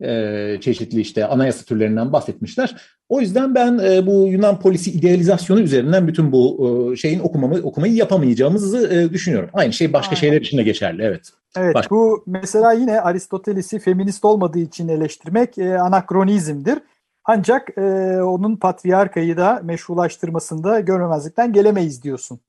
e, 0.00 0.58
çeşitli 0.60 1.00
işte 1.00 1.26
anayasa 1.26 1.64
türlerinden 1.64 2.12
bahsetmişler. 2.12 2.76
O 3.08 3.20
yüzden 3.20 3.54
ben 3.54 3.78
e, 3.78 4.06
bu 4.06 4.26
Yunan 4.26 4.60
polisi 4.60 4.90
idealizasyonu 4.90 5.60
üzerinden 5.60 6.08
bütün 6.08 6.32
bu 6.32 6.68
e, 6.92 6.96
şeyin 6.96 7.20
okumamı 7.20 7.54
okumayı 7.62 7.94
yapamayacağımızı 7.94 8.88
e, 8.88 9.12
düşünüyorum. 9.12 9.50
Aynı 9.52 9.72
şey 9.72 9.92
başka 9.92 10.10
Aynen. 10.10 10.20
şeyler 10.20 10.40
için 10.40 10.58
de 10.58 10.62
geçerli. 10.62 11.02
Evet. 11.02 11.32
Evet 11.56 11.74
başka. 11.74 11.94
bu 11.94 12.24
mesela 12.26 12.72
yine 12.72 13.00
Aristoteles'i 13.00 13.78
feminist 13.78 14.24
olmadığı 14.24 14.58
için 14.58 14.88
eleştirmek 14.88 15.58
e, 15.58 15.78
anakronizmdir. 15.78 16.78
Ancak 17.24 17.78
e, 17.78 17.82
onun 18.22 18.56
patriarkayı 18.56 19.36
da 19.36 19.60
meşrulaştırmasında 19.64 20.80
görmemezlikten 20.80 21.52
gelemeyiz 21.52 22.02
diyorsun. 22.02 22.40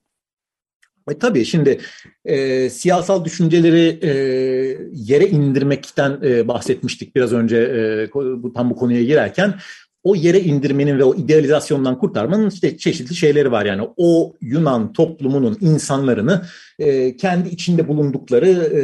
E, 1.10 1.18
tabii 1.20 1.46
şimdi 1.46 1.80
e, 2.26 2.70
siyasal 2.70 3.26
düşünceleri 3.26 4.00
e, 4.02 4.12
yere 4.94 5.28
indirmekten 5.28 6.20
e, 6.24 6.48
bahsetmiştik 6.48 7.16
biraz 7.16 7.34
önce 7.34 7.58
e, 7.58 8.10
tam 8.54 8.70
bu 8.70 8.76
konuya 8.76 9.04
girerken. 9.04 9.54
O 10.04 10.16
yere 10.16 10.40
indirmenin 10.40 11.00
ve 11.00 11.04
o 11.04 11.16
idealizasyondan 11.16 12.00
kurtarmanın 12.00 12.50
işte 12.50 12.78
çeşitli 12.78 13.16
şeyleri 13.16 13.52
var 13.52 13.66
yani 13.66 13.82
o 13.98 14.34
Yunan 14.42 14.94
toplumunun 14.94 15.58
insanlarını 15.62 16.46
e, 16.80 17.18
kendi 17.18 17.50
içinde 17.50 17.88
bulundukları 17.88 18.50
e, 18.50 18.82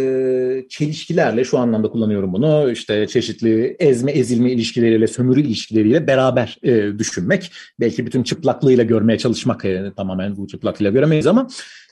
çelişkilerle 0.69 1.43
şu 1.43 1.57
anlamda 1.57 1.89
kullanıyorum 1.89 2.33
bunu 2.33 2.71
işte 2.71 3.07
çeşitli 3.07 3.75
ezme 3.79 4.11
ezilme 4.11 4.51
ilişkileriyle 4.51 5.07
sömürü 5.07 5.41
ilişkileriyle 5.41 6.07
beraber 6.07 6.57
e, 6.63 6.99
düşünmek 6.99 7.51
belki 7.79 8.05
bütün 8.05 8.23
çıplaklığıyla 8.23 8.83
görmeye 8.83 9.17
çalışmak 9.17 9.65
e, 9.65 9.91
tamamen 9.97 10.37
bu 10.37 10.47
çıplaklığıyla 10.47 10.91
göremeyiz 10.91 11.27
ama 11.27 11.47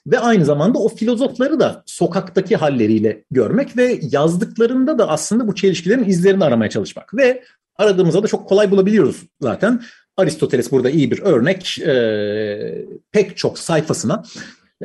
ve 0.08 0.20
aynı 0.20 0.46
zamanda 0.46 0.80
o 0.80 0.90
filozofları 0.90 1.60
da 1.60 1.84
sokaktaki 1.86 2.56
halleriyle 2.56 3.24
görmek 3.32 3.78
ve 3.78 4.00
yazdıklarında 4.12 5.00
da 5.00 5.10
aslında 5.10 5.48
bu 5.48 5.56
çelişkilerin 5.56 6.04
izlerini 6.04 6.44
aramaya 6.44 6.70
çalışmak 6.70 7.18
ve 7.18 7.44
aradığımızda 7.76 8.24
da 8.24 8.28
çok 8.28 8.50
kolay 8.50 8.72
bulabiliyoruz 8.72 9.24
zaten. 9.42 9.82
Aristoteles 10.18 10.72
burada 10.72 10.90
iyi 10.90 11.12
bir 11.12 11.22
örnek. 11.22 11.80
E, 11.80 12.86
pek 13.12 13.38
çok 13.38 13.60
sayfasına 13.60 14.24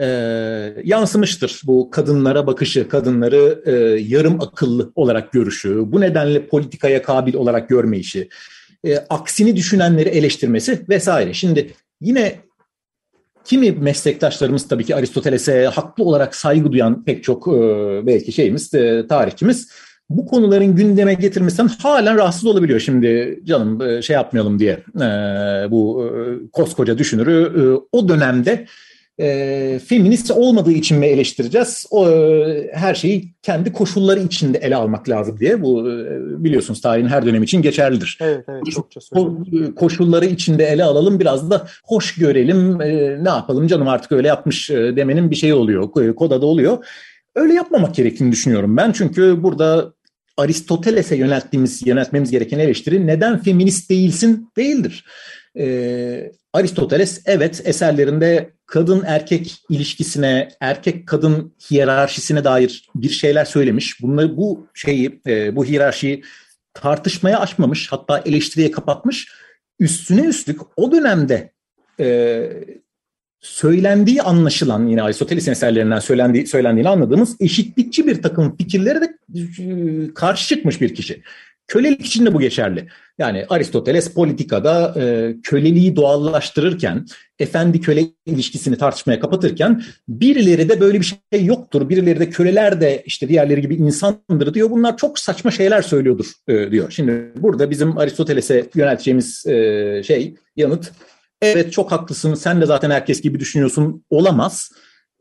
e, 0.01 0.07
yansımıştır 0.85 1.63
bu 1.65 1.91
kadınlara 1.91 2.47
bakışı, 2.47 2.89
kadınları 2.89 3.63
e, 3.67 3.73
yarım 4.01 4.41
akıllı 4.41 4.93
olarak 4.95 5.33
görüşü, 5.33 5.93
bu 5.93 6.01
nedenle 6.01 6.47
politikaya 6.47 7.03
kabil 7.03 7.35
olarak 7.35 7.69
görmeyişi, 7.69 8.29
e, 8.85 8.97
aksini 8.97 9.57
düşünenleri 9.57 10.09
eleştirmesi 10.09 10.85
vesaire. 10.89 11.35
Şimdi 11.35 11.71
yine 12.01 12.35
Kimi 13.49 13.73
meslektaşlarımız 13.73 14.69
tabii 14.69 14.85
ki 14.85 14.97
Aristoteles'e 14.97 15.67
haklı 15.67 16.05
olarak 16.05 16.35
saygı 16.35 16.73
duyan 16.73 17.05
pek 17.05 17.25
çok 17.25 17.49
e, 17.49 17.53
belki 18.07 18.33
şeyimiz, 18.33 18.75
e, 18.75 19.07
tarihçimiz 19.09 19.69
bu 20.11 20.27
konuların 20.27 20.77
gündeme 20.77 21.15
getirmesinden 21.15 21.69
halen 21.83 22.17
rahatsız 22.17 22.47
olabiliyor. 22.47 22.81
Şimdi 22.81 23.41
canım 23.45 23.83
e, 23.83 24.03
şey 24.03 24.15
yapmayalım 24.15 24.59
diye 24.59 24.85
bu 25.71 26.13
koskoca 26.53 26.99
düşünürü 26.99 27.53
o 27.93 28.09
dönemde 28.09 28.67
e, 29.21 29.81
feminist 29.87 30.31
olmadığı 30.31 30.73
için 30.73 30.99
mi 30.99 31.07
eleştireceğiz? 31.07 31.87
O, 31.91 32.11
e, 32.11 32.71
her 32.73 32.95
şeyi 32.95 33.35
kendi 33.43 33.73
koşulları 33.73 34.21
içinde 34.21 34.59
ele 34.59 34.77
almak 34.77 35.09
lazım 35.09 35.39
diye. 35.39 35.63
Bu 35.63 35.91
e, 35.91 36.05
biliyorsunuz 36.45 36.81
tarihin 36.81 37.09
her 37.09 37.27
dönemi 37.27 37.45
için 37.45 37.63
geçerlidir. 37.63 38.19
Evet, 38.21 38.45
evet 38.49 38.67
çokça 38.71 39.01
söylüyorum. 39.01 39.75
Koşulları 39.75 40.27
içinde 40.27 40.65
ele 40.65 40.85
alalım 40.85 41.21
biraz 41.21 41.51
da 41.51 41.67
hoş 41.85 42.15
görelim 42.15 42.81
e, 42.81 43.25
ne 43.25 43.29
yapalım 43.29 43.67
canım 43.67 43.89
artık 43.89 44.13
öyle 44.13 44.29
yapmış 44.29 44.71
e, 44.71 44.97
demenin 44.97 45.31
bir 45.31 45.37
şeyi 45.37 45.55
oluyor. 45.55 45.91
Kodada 46.17 46.47
oluyor. 46.47 46.87
Öyle 47.35 47.55
yapmamak 47.55 47.95
gerektiğini 47.95 48.33
düşünüyorum 48.33 48.77
ben. 48.77 48.93
Çünkü 48.93 49.43
burada 49.43 49.93
Aristoteles'e 50.37 51.17
yönelttiğimiz, 51.17 51.87
yöneltmemiz 51.87 52.31
gereken 52.31 52.59
eleştiri 52.59 53.07
neden 53.07 53.43
feminist 53.43 53.91
değilsin 53.91 54.51
değildir. 54.57 55.05
Ee, 55.59 56.33
Aristoteles 56.53 57.23
evet 57.27 57.63
eserlerinde 57.65 58.51
kadın 58.69 59.03
erkek 59.07 59.63
ilişkisine, 59.69 60.49
erkek 60.61 61.07
kadın 61.07 61.55
hiyerarşisine 61.71 62.45
dair 62.45 62.89
bir 62.95 63.09
şeyler 63.09 63.45
söylemiş. 63.45 64.03
Bunları 64.03 64.37
bu 64.37 64.67
şeyi, 64.75 65.21
e, 65.27 65.57
bu 65.57 65.65
hiyerarşiyi 65.65 66.25
tartışmaya 66.75 67.41
açmamış, 67.41 67.93
hatta 67.93 68.19
eleştiriye 68.19 68.71
kapatmış. 68.71 69.29
Üstüne 69.81 70.21
üstlük 70.21 70.61
o 70.77 70.93
dönemde 70.93 71.53
e, 72.01 72.49
söylendiği 73.41 74.23
anlaşılan 74.23 74.87
yine 74.87 75.03
Aristoteles'in 75.03 75.53
eserlerinden 75.53 75.99
söylendiği, 75.99 76.47
söylendiğini 76.47 76.89
anladığımız 76.89 77.37
eşitlikçi 77.41 78.07
bir 78.07 78.23
takım 78.23 78.57
fikirlere 78.57 79.01
de 79.01 79.19
e, 79.35 80.15
karşı 80.15 80.49
çıkmış 80.49 80.81
bir 80.81 80.95
kişi. 80.95 81.23
Kölelik 81.69 82.07
için 82.07 82.27
de 82.27 82.35
bu 82.35 82.41
geçerli. 82.41 82.89
Yani 83.19 83.47
Aristoteles 83.49 84.15
politikada 84.15 84.95
e, 84.97 85.35
köleliği 85.43 85.97
doğallaştırırken, 85.97 87.07
efendi 87.39 87.81
köle 87.81 88.05
ilişkisini 88.27 88.79
tartışmaya 88.79 89.21
kapatırken 89.21 89.83
birileri 90.09 90.69
de 90.69 90.81
böyle 90.81 91.01
bir 91.01 91.17
şey 91.31 91.45
yoktur. 91.45 91.89
Birileri 91.89 92.21
de 92.21 92.31
köleler 92.31 92.81
de 92.81 93.03
işte 93.07 93.29
diğerleri 93.29 93.61
gibi 93.61 93.75
insandır 93.75 94.55
diyor. 94.55 94.71
Bunlar 94.71 94.97
çok 94.97 95.19
saçma 95.19 95.51
şeyler 95.51 95.83
söylüyordur 95.83 96.27
e, 96.49 96.71
diyor. 96.71 96.91
Şimdi 96.91 97.33
burada 97.37 97.71
bizim 97.71 97.99
Aristoteles'e 97.99 98.67
yönelteceğimiz 98.75 99.47
e, 99.47 100.03
şey, 100.07 100.35
yanıt 100.57 100.93
evet 101.43 101.73
çok 101.73 101.93
haklısın 101.93 102.35
sen 102.35 102.61
de 102.61 102.67
zaten 102.67 102.91
herkes 102.91 103.21
gibi 103.21 103.41
düşünüyorsun 103.41 104.05
olamaz. 104.11 104.73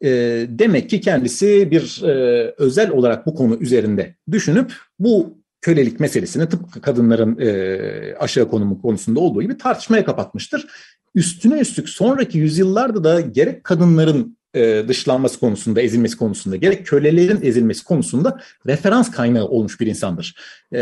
E, 0.04 0.10
demek 0.50 0.90
ki 0.90 1.02
kendisi 1.02 1.72
bir 1.72 2.04
e, 2.04 2.54
özel 2.58 2.92
olarak 2.92 3.26
bu 3.26 3.36
konu 3.36 3.56
üzerinde 3.56 4.16
düşünüp 4.32 4.74
bu 5.00 5.38
kölelik 5.68 6.00
meselesini 6.00 6.50
tıpkı 6.50 6.82
kadınların 6.82 7.38
e, 7.40 8.16
aşağı 8.20 8.50
konumu 8.50 8.82
konusunda 8.82 9.20
olduğu 9.20 9.42
gibi 9.42 9.58
tartışmaya 9.58 10.06
kapatmıştır. 10.06 10.68
Üstüne 11.16 11.60
üstlük 11.60 11.90
sonraki 11.90 12.38
yüzyıllarda 12.38 13.04
da 13.04 13.22
gerek 13.22 13.64
kadınların 13.64 14.38
e, 14.54 14.88
dışlanması 14.88 15.40
konusunda, 15.40 15.82
ezilmesi 15.82 16.18
konusunda, 16.18 16.56
gerek 16.56 16.88
kölelerin 16.88 17.40
ezilmesi 17.42 17.84
konusunda 17.84 18.40
referans 18.68 19.12
kaynağı 19.12 19.46
olmuş 19.48 19.80
bir 19.80 19.88
insandır. 19.88 20.36
E, 20.74 20.80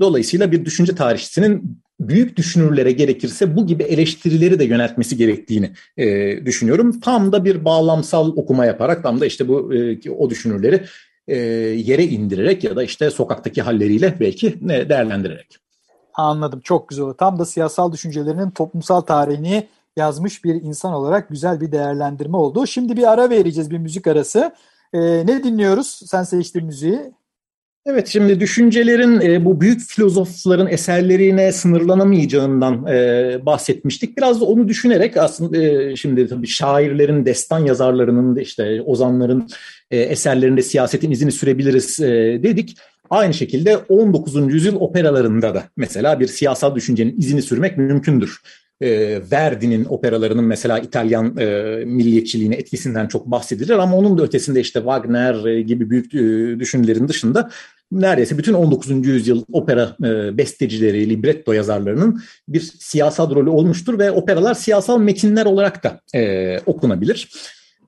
dolayısıyla 0.00 0.52
bir 0.52 0.64
düşünce 0.64 0.94
tarihçisinin 0.94 1.78
büyük 2.00 2.36
düşünürlere 2.36 2.92
gerekirse 2.92 3.56
bu 3.56 3.66
gibi 3.66 3.82
eleştirileri 3.82 4.58
de 4.58 4.64
yöneltmesi 4.64 5.16
gerektiğini 5.16 5.70
e, 5.96 6.36
düşünüyorum. 6.46 7.00
Tam 7.00 7.32
da 7.32 7.44
bir 7.44 7.64
bağlamsal 7.64 8.32
okuma 8.36 8.66
yaparak 8.66 9.02
tam 9.02 9.20
da 9.20 9.26
işte 9.26 9.48
bu 9.48 9.74
e, 9.74 10.10
o 10.10 10.30
düşünürleri 10.30 10.84
e, 11.28 11.36
yere 11.36 12.04
indirerek 12.04 12.64
ya 12.64 12.76
da 12.76 12.82
işte 12.82 13.10
sokaktaki 13.10 13.62
halleriyle 13.62 14.16
belki 14.20 14.58
ne 14.60 14.88
değerlendirerek. 14.88 15.56
Anladım. 16.14 16.60
Çok 16.64 16.88
güzel. 16.88 17.12
Tam 17.12 17.38
da 17.38 17.44
siyasal 17.44 17.92
düşüncelerinin 17.92 18.50
toplumsal 18.50 19.00
tarihini 19.00 19.68
yazmış 19.96 20.44
bir 20.44 20.54
insan 20.54 20.92
olarak 20.92 21.28
güzel 21.28 21.60
bir 21.60 21.72
değerlendirme 21.72 22.36
oldu. 22.36 22.66
Şimdi 22.66 22.96
bir 22.96 23.12
ara 23.12 23.30
vereceğiz, 23.30 23.70
bir 23.70 23.78
müzik 23.78 24.06
arası. 24.06 24.54
Ee, 24.92 25.00
ne 25.00 25.44
dinliyoruz? 25.44 26.00
Sen 26.06 26.22
seçtin 26.22 26.64
müziği. 26.64 27.12
Evet 27.86 28.08
şimdi 28.08 28.40
düşüncelerin 28.40 29.20
e, 29.20 29.44
bu 29.44 29.60
büyük 29.60 29.80
filozofların 29.80 30.66
eserlerine 30.66 31.52
sınırlanamayacağından 31.52 32.86
e, 32.86 33.46
bahsetmiştik. 33.46 34.16
Biraz 34.16 34.40
da 34.40 34.44
onu 34.44 34.68
düşünerek 34.68 35.16
aslında 35.16 35.56
e, 35.56 35.96
şimdi 35.96 36.28
tabii 36.28 36.46
şairlerin, 36.46 37.26
destan 37.26 37.66
yazarlarının 37.66 38.36
işte 38.36 38.82
ozanların 38.82 39.48
e, 39.90 39.98
eserlerinde 39.98 40.62
siyasetin 40.62 41.10
izini 41.10 41.32
sürebiliriz 41.32 42.00
e, 42.00 42.08
dedik. 42.42 42.78
Aynı 43.10 43.34
şekilde 43.34 43.76
19. 43.76 44.54
yüzyıl 44.54 44.76
operalarında 44.76 45.54
da 45.54 45.64
mesela 45.76 46.20
bir 46.20 46.26
siyasal 46.26 46.74
düşüncenin 46.74 47.18
izini 47.18 47.42
sürmek 47.42 47.76
mümkündür. 47.78 48.40
E, 48.80 49.20
Verdi'nin 49.30 49.84
operalarının 49.84 50.44
mesela 50.44 50.78
İtalyan 50.78 51.36
e, 51.36 51.46
milliyetçiliğine 51.84 52.54
etkisinden 52.54 53.06
çok 53.06 53.26
bahsedilir 53.26 53.78
ama 53.78 53.96
onun 53.96 54.18
da 54.18 54.22
ötesinde 54.22 54.60
işte 54.60 54.78
Wagner 54.78 55.44
e, 55.44 55.62
gibi 55.62 55.90
büyük 55.90 56.14
e, 56.14 56.18
düşünürlerin 56.60 57.08
dışında 57.08 57.50
neredeyse 57.92 58.38
bütün 58.38 58.52
19. 58.52 59.06
yüzyıl 59.06 59.44
opera 59.52 59.96
e, 60.04 60.38
bestecileri, 60.38 61.10
libretto 61.10 61.52
yazarlarının 61.52 62.22
bir 62.48 62.60
siyasal 62.60 63.34
rolü 63.34 63.50
olmuştur 63.50 63.98
ve 63.98 64.10
operalar 64.10 64.54
siyasal 64.54 65.00
metinler 65.00 65.46
olarak 65.46 65.84
da 65.84 66.00
e, 66.14 66.58
okunabilir 66.66 67.28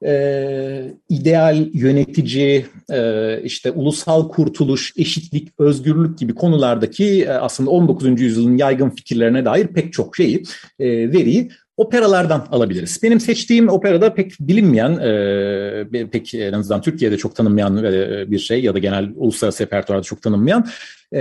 e, 0.06 0.94
ideal 1.08 1.66
yönetici, 1.72 2.66
e, 2.90 3.40
işte 3.42 3.70
ulusal 3.70 4.28
kurtuluş, 4.28 4.92
eşitlik, 4.96 5.48
özgürlük 5.58 6.18
gibi 6.18 6.34
konulardaki 6.34 7.24
e, 7.24 7.28
aslında 7.28 7.70
19. 7.70 8.20
yüzyılın 8.20 8.56
yaygın 8.56 8.90
fikirlerine 8.90 9.44
dair 9.44 9.66
pek 9.66 9.92
çok 9.92 10.16
şeyi, 10.16 10.42
e, 10.78 11.12
veriyi 11.12 11.48
operalardan 11.76 12.46
alabiliriz. 12.50 13.00
Benim 13.02 13.20
seçtiğim 13.20 13.68
operada 13.68 14.14
pek 14.14 14.32
bilinmeyen, 14.40 14.92
e, 14.92 16.08
pek 16.10 16.34
en 16.34 16.52
azından 16.52 16.80
Türkiye'de 16.80 17.16
çok 17.16 17.36
tanınmayan 17.36 17.84
e, 17.84 18.30
bir 18.30 18.38
şey 18.38 18.62
ya 18.62 18.74
da 18.74 18.78
genel 18.78 19.08
uluslararası 19.16 19.62
repertuarda 19.62 20.02
çok 20.02 20.22
tanınmayan 20.22 20.66
e, 21.14 21.18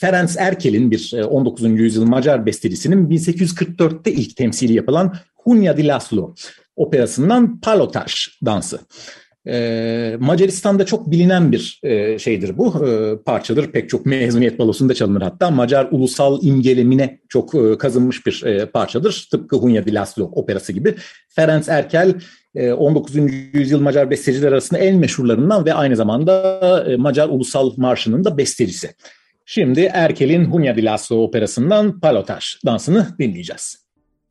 Ferenc 0.00 0.30
Erkel'in 0.38 0.90
bir 0.90 1.12
19. 1.12 1.64
E, 1.64 1.68
yüzyıl 1.68 2.04
Macar 2.04 2.46
bestecisinin 2.46 3.10
1844'te 3.10 4.12
ilk 4.12 4.36
temsili 4.36 4.72
yapılan 4.72 5.14
Hunya 5.34 5.76
di 5.76 5.86
Laszlo 5.86 6.34
operasından 6.80 7.60
Palotaj 7.60 8.28
dansı. 8.44 8.78
Ee, 9.46 10.16
Macaristan'da 10.20 10.86
çok 10.86 11.10
bilinen 11.10 11.52
bir 11.52 11.80
e, 11.82 12.18
şeydir 12.18 12.58
bu 12.58 12.86
e, 12.86 13.16
parçadır. 13.22 13.72
Pek 13.72 13.90
çok 13.90 14.06
mezuniyet 14.06 14.58
balosunda 14.58 14.94
çalınır 14.94 15.22
hatta. 15.22 15.50
Macar 15.50 15.88
ulusal 15.90 16.42
imgelemine 16.42 17.20
çok 17.28 17.54
e, 17.54 17.78
kazınmış 17.78 18.26
bir 18.26 18.42
e, 18.42 18.66
parçadır. 18.66 19.28
Tıpkı 19.30 19.56
Hunya 19.56 19.86
di 19.86 20.22
operası 20.22 20.72
gibi. 20.72 20.94
Ferenc 21.28 21.68
Erkel 21.68 22.14
19. 22.76 23.16
E, 23.16 23.20
yüzyıl 23.52 23.80
Macar 23.80 24.10
besteciler 24.10 24.52
arasında 24.52 24.80
en 24.80 24.96
meşhurlarından 24.96 25.64
ve 25.64 25.74
aynı 25.74 25.96
zamanda 25.96 26.84
e, 26.88 26.96
Macar 26.96 27.28
Ulusal 27.28 27.72
Marşı'nın 27.76 28.24
da 28.24 28.38
bestecisi. 28.38 28.90
Şimdi 29.46 29.80
Erkel'in 29.80 30.44
Hunya 30.44 30.76
di 30.76 31.14
operasından 31.14 32.00
Palotaj 32.00 32.56
dansını 32.66 33.06
dinleyeceğiz. 33.18 33.89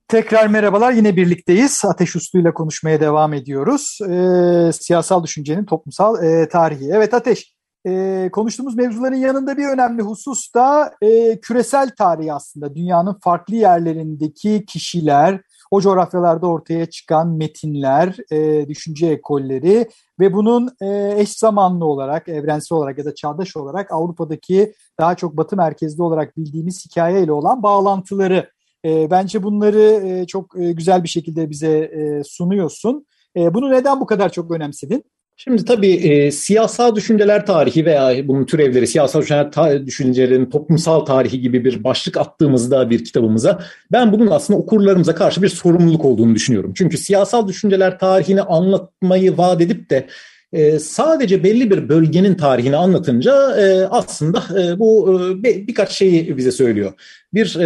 Tekrar 0.09 0.47
merhabalar, 0.47 0.91
yine 0.91 1.15
birlikteyiz. 1.15 1.81
Ateş 1.85 2.15
Uslu'yla 2.15 2.53
konuşmaya 2.53 3.01
devam 3.01 3.33
ediyoruz. 3.33 3.97
E, 4.09 4.71
siyasal 4.73 5.23
düşüncenin 5.23 5.65
toplumsal 5.65 6.23
e, 6.23 6.49
tarihi. 6.49 6.89
Evet 6.93 7.13
Ateş, 7.13 7.55
e, 7.87 8.29
konuştuğumuz 8.31 8.75
mevzuların 8.75 9.15
yanında 9.15 9.57
bir 9.57 9.67
önemli 9.67 10.01
husus 10.01 10.53
da 10.55 10.93
e, 11.01 11.39
küresel 11.39 11.89
tarihi 11.97 12.33
aslında. 12.33 12.75
Dünyanın 12.75 13.17
farklı 13.23 13.55
yerlerindeki 13.55 14.65
kişiler, 14.65 15.41
o 15.71 15.81
coğrafyalarda 15.81 16.47
ortaya 16.47 16.85
çıkan 16.85 17.27
metinler, 17.27 18.15
e, 18.31 18.67
düşünce 18.67 19.07
ekolleri 19.07 19.89
ve 20.19 20.33
bunun 20.33 20.69
e, 20.81 21.13
eş 21.17 21.37
zamanlı 21.37 21.85
olarak, 21.85 22.27
evrensel 22.27 22.77
olarak 22.77 22.97
ya 22.97 23.05
da 23.05 23.15
çağdaş 23.15 23.57
olarak 23.57 23.91
Avrupa'daki 23.91 24.73
daha 24.99 25.15
çok 25.15 25.37
batı 25.37 25.55
merkezli 25.55 26.03
olarak 26.03 26.37
bildiğimiz 26.37 26.85
hikayeyle 26.85 27.31
olan 27.31 27.63
bağlantıları 27.63 28.49
e, 28.85 29.11
bence 29.11 29.43
bunları 29.43 30.07
e, 30.07 30.27
çok 30.27 30.59
e, 30.59 30.71
güzel 30.71 31.03
bir 31.03 31.09
şekilde 31.09 31.49
bize 31.49 31.77
e, 31.77 32.23
sunuyorsun. 32.23 33.05
E, 33.37 33.53
bunu 33.53 33.71
neden 33.71 33.99
bu 33.99 34.05
kadar 34.05 34.31
çok 34.31 34.51
önemsedin? 34.51 35.03
Şimdi 35.41 35.65
tabii 35.65 35.91
e, 35.93 36.31
siyasal 36.31 36.95
düşünceler 36.95 37.45
tarihi 37.45 37.85
veya 37.85 38.27
bunun 38.27 38.45
türevleri 38.45 38.87
siyasal 38.87 39.21
düşünceler 39.21 39.51
ta- 39.51 39.85
düşüncelerin 39.85 40.45
toplumsal 40.45 40.99
tarihi 40.99 41.41
gibi 41.41 41.65
bir 41.65 41.83
başlık 41.83 42.17
attığımızda 42.17 42.89
bir 42.89 43.05
kitabımıza 43.05 43.63
ben 43.91 44.11
bunun 44.11 44.27
aslında 44.27 44.59
okurlarımıza 44.59 45.15
karşı 45.15 45.41
bir 45.41 45.49
sorumluluk 45.49 46.05
olduğunu 46.05 46.35
düşünüyorum. 46.35 46.73
Çünkü 46.75 46.97
siyasal 46.97 47.47
düşünceler 47.47 47.99
tarihini 47.99 48.41
anlatmayı 48.41 49.37
vaat 49.37 49.61
edip 49.61 49.89
de 49.89 50.07
e, 50.53 50.79
sadece 50.79 51.43
belli 51.43 51.71
bir 51.71 51.89
bölgenin 51.89 52.35
tarihini 52.35 52.75
anlatınca 52.75 53.61
e, 53.61 53.85
aslında 53.85 54.43
e, 54.61 54.79
bu 54.79 55.19
e, 55.23 55.43
birkaç 55.43 55.91
şeyi 55.91 56.37
bize 56.37 56.51
söylüyor. 56.51 56.93
Bir, 57.33 57.57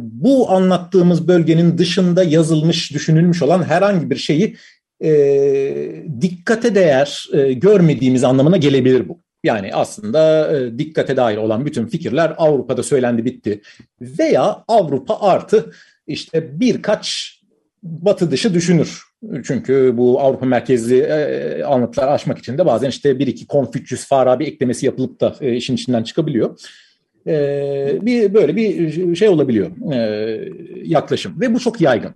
bu 0.00 0.50
anlattığımız 0.50 1.28
bölgenin 1.28 1.78
dışında 1.78 2.24
yazılmış, 2.24 2.92
düşünülmüş 2.92 3.42
olan 3.42 3.62
herhangi 3.62 4.10
bir 4.10 4.16
şeyi 4.16 4.56
dikkate 6.20 6.74
değer 6.74 7.28
görmediğimiz 7.56 8.24
anlamına 8.24 8.56
gelebilir 8.56 9.08
bu. 9.08 9.20
Yani 9.44 9.74
aslında 9.74 10.50
dikkate 10.78 11.16
dair 11.16 11.36
olan 11.36 11.66
bütün 11.66 11.86
fikirler 11.86 12.34
Avrupa'da 12.36 12.82
söylendi 12.82 13.24
bitti. 13.24 13.62
Veya 14.00 14.64
Avrupa 14.68 15.20
artı 15.20 15.72
işte 16.06 16.60
birkaç 16.60 17.38
batı 17.82 18.30
dışı 18.30 18.54
düşünür. 18.54 19.11
Çünkü 19.44 19.92
bu 19.96 20.20
Avrupa 20.20 20.46
merkezli 20.46 20.98
e, 20.98 21.62
anlatılar 21.62 22.08
aşmak 22.08 22.38
için 22.38 22.58
de 22.58 22.66
bazen 22.66 22.88
işte 22.88 23.18
bir 23.18 23.26
iki 23.26 23.46
Konfüçyüs 23.46 24.06
Farabi 24.08 24.44
eklemesi 24.44 24.86
yapılıp 24.86 25.20
da 25.20 25.36
e, 25.40 25.56
işin 25.56 25.74
içinden 25.74 26.02
çıkabiliyor. 26.02 26.60
E, 27.26 27.98
bir 28.02 28.34
böyle 28.34 28.56
bir 28.56 29.16
şey 29.16 29.28
olabiliyor 29.28 29.92
e, 29.92 30.52
yaklaşım 30.84 31.40
ve 31.40 31.54
bu 31.54 31.60
çok 31.60 31.80
yaygın. 31.80 32.14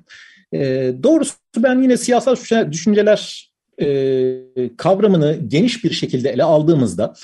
Doğrusu 1.03 1.35
ben 1.57 1.83
yine 1.83 1.97
siyasal 1.97 2.37
düşünceler 2.73 3.51
kavramını 4.77 5.39
geniş 5.47 5.85
bir 5.85 5.91
şekilde 5.91 6.31
ele 6.31 6.45
aldığımızda 6.45 7.15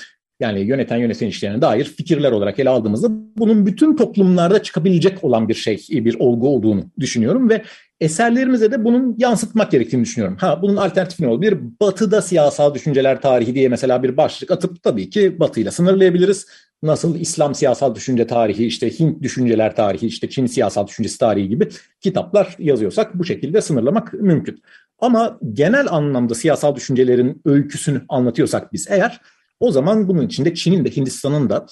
yani 0.43 0.59
yöneten 0.59 0.97
yöneten 0.97 1.27
işlerine 1.27 1.61
dair 1.61 1.85
fikirler 1.85 2.31
olarak 2.31 2.59
ele 2.59 2.69
aldığımızda 2.69 3.07
bunun 3.37 3.65
bütün 3.65 3.95
toplumlarda 3.95 4.63
çıkabilecek 4.63 5.23
olan 5.23 5.49
bir 5.49 5.53
şey, 5.53 5.85
bir 5.89 6.15
olgu 6.19 6.47
olduğunu 6.47 6.83
düşünüyorum 6.99 7.49
ve 7.49 7.63
eserlerimize 8.01 8.71
de 8.71 8.83
bunun 8.85 9.15
yansıtmak 9.19 9.71
gerektiğini 9.71 10.03
düşünüyorum. 10.03 10.37
Ha 10.39 10.61
bunun 10.61 10.75
alternatifi 10.75 11.23
ne 11.23 11.27
olabilir? 11.27 11.57
Batı'da 11.81 12.21
siyasal 12.21 12.73
düşünceler 12.73 13.21
tarihi 13.21 13.55
diye 13.55 13.69
mesela 13.69 14.03
bir 14.03 14.17
başlık 14.17 14.51
atıp 14.51 14.83
tabii 14.83 15.09
ki 15.09 15.39
Batı'yla 15.39 15.71
sınırlayabiliriz. 15.71 16.47
Nasıl 16.83 17.19
İslam 17.19 17.55
siyasal 17.55 17.95
düşünce 17.95 18.27
tarihi, 18.27 18.65
işte 18.65 18.99
Hint 18.99 19.23
düşünceler 19.23 19.75
tarihi, 19.75 20.07
işte 20.07 20.29
Çin 20.29 20.45
siyasal 20.45 20.87
düşüncesi 20.87 21.17
tarihi 21.17 21.49
gibi 21.49 21.69
kitaplar 22.01 22.55
yazıyorsak 22.59 23.19
bu 23.19 23.25
şekilde 23.25 23.61
sınırlamak 23.61 24.13
mümkün. 24.13 24.61
Ama 24.99 25.39
genel 25.53 25.87
anlamda 25.89 26.35
siyasal 26.35 26.75
düşüncelerin 26.75 27.41
öyküsünü 27.45 28.01
anlatıyorsak 28.09 28.73
biz 28.73 28.87
eğer 28.89 29.21
o 29.63 29.71
zaman 29.71 30.07
bunun 30.07 30.27
içinde 30.27 30.55
Çin'in 30.55 30.85
de 30.85 30.95
Hindistan'ın 30.95 31.49
da 31.49 31.65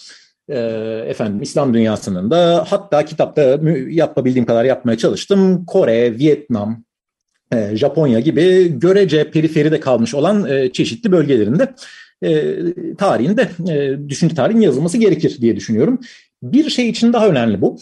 e, 0.49 0.57
efendim 1.07 1.41
İslam 1.41 1.73
dünyasının 1.73 2.31
da 2.31 2.65
hatta 2.69 3.05
kitapta 3.05 3.59
yapabildiğim 3.89 4.45
kadar 4.45 4.65
yapmaya 4.65 4.97
çalıştım. 4.97 5.65
Kore, 5.65 6.19
Vietnam, 6.19 6.83
e, 7.53 7.75
Japonya 7.75 8.19
gibi 8.19 8.79
görece 8.79 9.31
periferide 9.31 9.79
kalmış 9.79 10.13
olan 10.15 10.49
e, 10.49 10.71
çeşitli 10.71 11.11
bölgelerinde 11.11 11.73
e, 12.23 12.55
tarihinde 12.97 13.49
düşünce 14.09 14.35
tarihin 14.35 14.61
yazılması 14.61 14.97
gerekir 14.97 15.37
diye 15.41 15.55
düşünüyorum. 15.55 15.99
Bir 16.43 16.69
şey 16.69 16.89
için 16.89 17.13
daha 17.13 17.27
önemli 17.27 17.61
bu. 17.61 17.77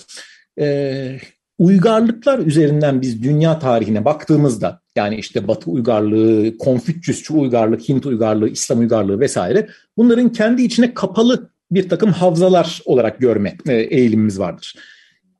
Uygarlıklar 1.59 2.39
üzerinden 2.39 3.01
biz 3.01 3.23
dünya 3.23 3.59
tarihine 3.59 4.05
baktığımızda 4.05 4.81
yani 4.95 5.15
işte 5.15 5.47
Batı 5.47 5.71
uygarlığı, 5.71 6.57
Konfüçyüsçü 6.57 7.33
uygarlık, 7.33 7.89
Hint 7.89 8.05
uygarlığı, 8.05 8.49
İslam 8.49 8.79
uygarlığı 8.79 9.19
vesaire 9.19 9.67
bunların 9.97 10.31
kendi 10.31 10.61
içine 10.61 10.93
kapalı 10.93 11.49
bir 11.71 11.89
takım 11.89 12.11
havzalar 12.11 12.81
olarak 12.85 13.19
görme 13.19 13.57
e, 13.67 13.73
eğilimimiz 13.73 14.39
vardır. 14.39 14.75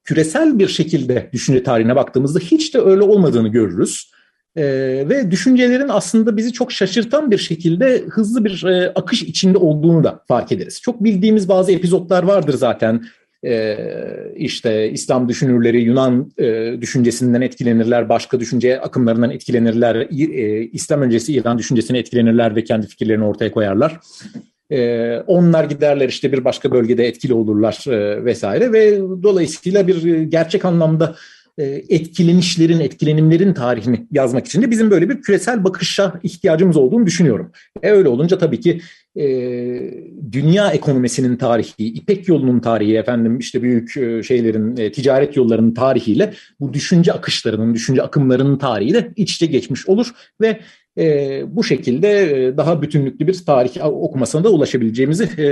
Küresel 0.04 0.60
bir 0.60 0.68
şekilde 0.68 1.30
düşünce 1.34 1.64
tarihine 1.64 1.96
baktığımızda 1.96 2.40
hiç 2.40 2.74
de 2.74 2.80
öyle 2.80 3.02
olmadığını 3.02 3.48
görürüz. 3.48 4.12
Ee, 4.56 4.64
ve 5.10 5.32
düşüncelerin 5.32 5.90
aslında 5.90 6.38
bizi 6.38 6.54
çok 6.54 6.72
şaşırtan 6.72 7.32
bir 7.32 7.38
şekilde 7.38 8.04
hızlı 8.10 8.46
bir 8.46 8.64
e, 8.64 8.94
akış 8.96 9.24
içinde 9.24 9.58
olduğunu 9.58 10.04
da 10.04 10.24
fark 10.28 10.52
ederiz. 10.52 10.82
Çok 10.82 11.04
bildiğimiz 11.04 11.50
bazı 11.50 11.72
epizotlar 11.72 12.24
vardır 12.24 12.54
zaten. 12.54 13.06
Ee, 13.46 13.78
işte 14.36 14.92
İslam 14.92 15.30
düşünürleri 15.30 15.82
Yunan 15.82 16.32
e, 16.38 16.78
düşüncesinden 16.82 17.42
etkilenirler, 17.42 18.10
başka 18.10 18.40
düşünce 18.40 18.82
akımlarından 18.82 19.32
etkilenirler, 19.32 19.96
e, 19.96 20.64
İslam 20.64 21.02
öncesi 21.02 21.34
İran 21.34 21.58
düşüncesine 21.58 21.98
etkilenirler 21.98 22.56
ve 22.56 22.64
kendi 22.64 22.88
fikirlerini 22.88 23.26
ortaya 23.26 23.52
koyarlar. 23.52 24.00
E, 24.72 25.18
onlar 25.28 25.64
giderler 25.64 26.10
işte 26.10 26.32
bir 26.32 26.46
başka 26.46 26.72
bölgede 26.72 27.08
etkili 27.08 27.34
olurlar 27.34 27.86
e, 27.88 28.26
vesaire 28.26 28.74
ve 28.74 29.00
dolayısıyla 29.24 29.88
bir 29.88 30.22
gerçek 30.22 30.66
anlamda 30.66 31.06
e, 31.06 31.39
etkilenişlerin, 31.66 32.80
etkilenimlerin 32.80 33.54
tarihini 33.54 34.08
yazmak 34.12 34.46
için 34.48 34.62
de 34.62 34.72
bizim 34.72 34.92
böyle 34.92 35.10
bir 35.10 35.22
küresel 35.22 35.64
bakışa 35.64 36.14
ihtiyacımız 36.24 36.78
olduğunu 36.78 37.06
düşünüyorum. 37.06 37.52
E 37.84 37.92
öyle 37.92 38.10
olunca 38.10 38.38
tabii 38.38 38.60
ki 38.60 38.82
e, 39.16 39.24
dünya 40.32 40.72
ekonomisinin 40.72 41.36
tarihi, 41.36 41.74
İpek 41.78 42.28
yolunun 42.28 42.60
tarihi, 42.60 42.98
efendim 42.98 43.40
işte 43.40 43.62
büyük 43.62 43.98
e, 43.98 44.24
şeylerin, 44.24 44.78
e, 44.78 44.92
ticaret 44.92 45.38
yollarının 45.38 45.74
tarihiyle 45.74 46.34
bu 46.60 46.74
düşünce 46.74 47.14
akışlarının, 47.14 47.74
düşünce 47.74 48.02
akımlarının 48.02 48.58
tarihi 48.58 48.94
de 48.94 49.14
iç 49.16 49.36
içe 49.36 49.46
geçmiş 49.46 49.90
olur 49.90 50.08
ve 50.42 50.60
e, 51.00 51.44
bu 51.56 51.64
şekilde 51.64 52.22
e, 52.48 52.58
daha 52.58 52.82
bütünlüklü 52.82 53.28
bir 53.28 53.46
tarih 53.46 53.86
okumasına 53.86 54.44
da 54.44 54.50
ulaşabileceğimizi 54.50 55.24
e, 55.24 55.50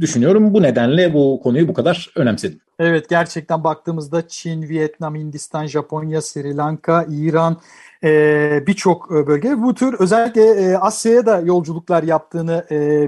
düşünüyorum. 0.00 0.54
Bu 0.54 0.62
nedenle 0.62 1.14
bu 1.14 1.40
konuyu 1.42 1.68
bu 1.68 1.74
kadar 1.74 2.10
önemsedim. 2.16 2.60
Evet 2.78 3.08
gerçekten 3.08 3.64
baktığımızda 3.64 4.28
Çin, 4.28 4.62
Vietnam, 4.62 5.14
Hindistan, 5.14 5.66
Japonya, 5.66 6.22
Sri 6.22 6.56
Lanka, 6.56 7.06
İran 7.10 7.56
e, 8.04 8.64
birçok 8.66 9.10
bölge 9.10 9.62
bu 9.62 9.74
tür 9.74 9.96
özellikle 9.98 10.42
e, 10.42 10.76
Asya'ya 10.76 11.26
da 11.26 11.40
yolculuklar 11.40 12.02
yaptığını 12.02 12.64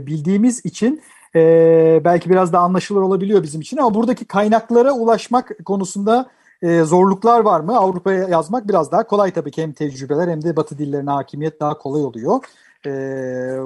bildiğimiz 0.06 0.64
için 0.64 1.02
belki 2.04 2.30
biraz 2.30 2.52
da 2.52 2.58
anlaşılır 2.58 3.00
olabiliyor 3.02 3.42
bizim 3.42 3.60
için 3.60 3.76
ama 3.76 3.94
buradaki 3.94 4.24
kaynaklara 4.24 4.92
ulaşmak 4.92 5.64
konusunda 5.64 6.30
e, 6.62 6.82
zorluklar 6.82 7.40
var 7.40 7.60
mı? 7.60 7.78
Avrupa'ya 7.78 8.28
yazmak 8.28 8.68
biraz 8.68 8.92
daha 8.92 9.06
kolay 9.06 9.30
tabii 9.30 9.50
ki 9.50 9.62
hem 9.62 9.72
tecrübeler 9.72 10.28
hem 10.28 10.42
de 10.42 10.56
batı 10.56 10.78
dillerine 10.78 11.10
hakimiyet 11.10 11.60
daha 11.60 11.78
kolay 11.78 12.02
oluyor. 12.02 12.40
E, 12.86 12.90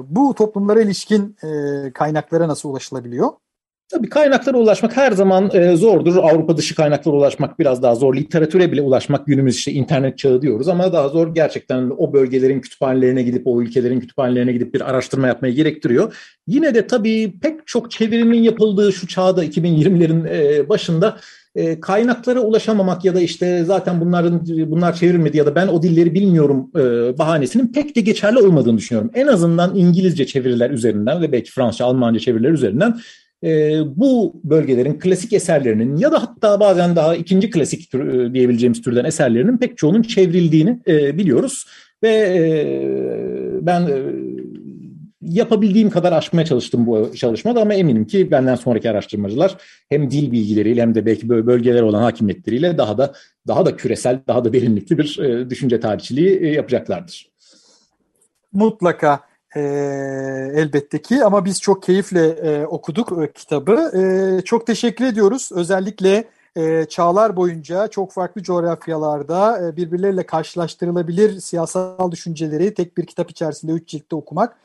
bu 0.07 0.33
toplumlara 0.33 0.81
ilişkin 0.81 1.35
e, 1.43 1.91
kaynaklara 1.93 2.47
nasıl 2.47 2.69
ulaşılabiliyor? 2.69 3.29
Tabii 3.89 4.09
kaynaklara 4.09 4.57
ulaşmak 4.57 4.97
her 4.97 5.11
zaman 5.11 5.49
e, 5.53 5.75
zordur. 5.75 6.15
Avrupa 6.15 6.57
dışı 6.57 6.75
kaynaklara 6.75 7.15
ulaşmak 7.15 7.59
biraz 7.59 7.83
daha 7.83 7.95
zor. 7.95 8.15
Literatüre 8.15 8.71
bile 8.71 8.81
ulaşmak 8.81 9.27
günümüz 9.27 9.55
işte 9.55 9.71
internet 9.71 10.17
çağı 10.17 10.41
diyoruz 10.41 10.67
ama 10.67 10.93
daha 10.93 11.09
zor 11.09 11.35
gerçekten 11.35 11.91
o 11.97 12.13
bölgelerin 12.13 12.59
kütüphanelerine 12.59 13.23
gidip 13.23 13.47
o 13.47 13.61
ülkelerin 13.61 13.99
kütüphanelerine 13.99 14.51
gidip 14.51 14.73
bir 14.73 14.89
araştırma 14.89 15.27
yapmayı 15.27 15.53
gerektiriyor. 15.53 16.15
Yine 16.47 16.75
de 16.75 16.87
tabii 16.87 17.39
pek 17.41 17.67
çok 17.67 17.91
çevirinin 17.91 18.43
yapıldığı 18.43 18.93
şu 18.93 19.07
çağda 19.07 19.45
2020'lerin 19.45 20.27
e, 20.29 20.69
başında 20.69 21.17
e, 21.55 21.79
kaynaklara 21.79 22.39
ulaşamamak 22.39 23.05
ya 23.05 23.15
da 23.15 23.21
işte 23.21 23.63
zaten 23.65 24.01
bunların 24.01 24.41
bunlar 24.71 24.95
çevrilmedi 24.95 25.37
ya 25.37 25.45
da 25.45 25.55
ben 25.55 25.67
o 25.67 25.83
dilleri 25.83 26.13
bilmiyorum 26.13 26.71
e, 26.75 26.81
bahanesinin 27.17 27.67
pek 27.67 27.95
de 27.95 28.01
geçerli 28.01 28.39
olmadığını 28.39 28.77
düşünüyorum. 28.77 29.11
En 29.13 29.27
azından 29.27 29.75
İngilizce 29.75 30.25
çeviriler 30.25 30.69
üzerinden 30.69 31.21
ve 31.21 31.31
belki 31.31 31.51
Fransızca, 31.51 31.85
Almanca 31.85 32.19
çeviriler 32.19 32.51
üzerinden 32.51 32.97
e, 33.43 33.79
bu 33.95 34.41
bölgelerin 34.43 34.99
klasik 34.99 35.33
eserlerinin 35.33 35.97
ya 35.97 36.11
da 36.11 36.23
hatta 36.23 36.59
bazen 36.59 36.95
daha 36.95 37.15
ikinci 37.15 37.49
klasik 37.49 37.91
tür, 37.91 38.07
e, 38.07 38.33
diyebileceğimiz 38.33 38.81
türden 38.81 39.05
eserlerinin 39.05 39.57
pek 39.57 39.77
çoğunun 39.77 40.01
çevrildiğini 40.01 40.79
biliyoruz. 41.17 41.65
Ve 42.03 42.09
ben 43.61 43.87
yapabildiğim 45.21 45.89
kadar 45.89 46.11
aşmaya 46.11 46.45
çalıştım 46.45 46.87
bu 46.87 47.15
çalışmada 47.15 47.61
ama 47.61 47.73
eminim 47.73 48.07
ki 48.07 48.31
benden 48.31 48.55
sonraki 48.55 48.89
araştırmacılar 48.89 49.57
hem 49.89 50.11
dil 50.11 50.31
bilgileriyle 50.31 50.81
hem 50.81 50.95
de 50.95 51.05
belki 51.05 51.29
bölgeler 51.29 51.81
olan 51.81 52.01
hakimiyetleriyle 52.01 52.77
daha 52.77 52.97
da 52.97 53.13
daha 53.47 53.65
da 53.65 53.75
küresel, 53.75 54.19
daha 54.27 54.45
da 54.45 54.53
derinlikli 54.53 54.97
bir 54.97 55.19
e, 55.19 55.49
düşünce 55.49 55.79
tarihçiliği 55.79 56.39
e, 56.39 56.47
yapacaklardır. 56.47 57.31
Mutlaka 58.53 59.19
e, 59.55 59.61
elbette 60.55 61.01
ki 61.01 61.23
ama 61.23 61.45
biz 61.45 61.61
çok 61.61 61.83
keyifle 61.83 62.27
e, 62.27 62.65
okuduk 62.65 63.23
e, 63.23 63.31
kitabı. 63.31 63.91
E, 63.97 64.41
çok 64.41 64.67
teşekkür 64.67 65.05
ediyoruz. 65.05 65.49
Özellikle 65.55 66.23
e, 66.55 66.85
çağlar 66.85 67.35
boyunca 67.35 67.87
çok 67.87 68.11
farklı 68.11 68.43
coğrafyalarda 68.43 69.67
e, 69.67 69.75
birbirleriyle 69.75 70.25
karşılaştırılabilir 70.25 71.39
siyasal 71.39 72.11
düşünceleri 72.11 72.73
tek 72.73 72.97
bir 72.97 73.05
kitap 73.05 73.31
içerisinde 73.31 73.71
üç 73.71 73.89
ciltte 73.89 74.15
okumak 74.15 74.57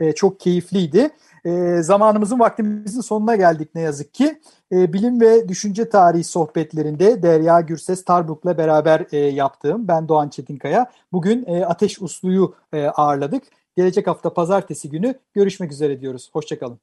e, 0.00 0.12
çok 0.12 0.40
keyifliydi. 0.40 1.10
E, 1.44 1.82
zamanımızın 1.82 2.38
vaktimizin 2.38 3.00
sonuna 3.00 3.36
geldik 3.36 3.68
ne 3.74 3.80
yazık 3.80 4.14
ki. 4.14 4.40
E, 4.72 4.92
bilim 4.92 5.20
ve 5.20 5.48
düşünce 5.48 5.88
tarihi 5.88 6.24
sohbetlerinde 6.24 7.22
Derya 7.22 7.60
Gürses 7.60 8.04
Tarbuk'la 8.04 8.58
beraber 8.58 9.06
e, 9.12 9.18
yaptığım 9.18 9.88
ben 9.88 10.08
Doğan 10.08 10.28
Çetinkaya. 10.28 10.90
Bugün 11.12 11.44
e, 11.46 11.64
Ateş 11.64 12.02
Uslu'yu 12.02 12.54
e, 12.72 12.86
ağırladık. 12.86 13.42
Gelecek 13.76 14.06
hafta 14.06 14.34
pazartesi 14.34 14.90
günü 14.90 15.14
görüşmek 15.34 15.72
üzere 15.72 16.00
diyoruz. 16.00 16.30
Hoşçakalın. 16.32 16.80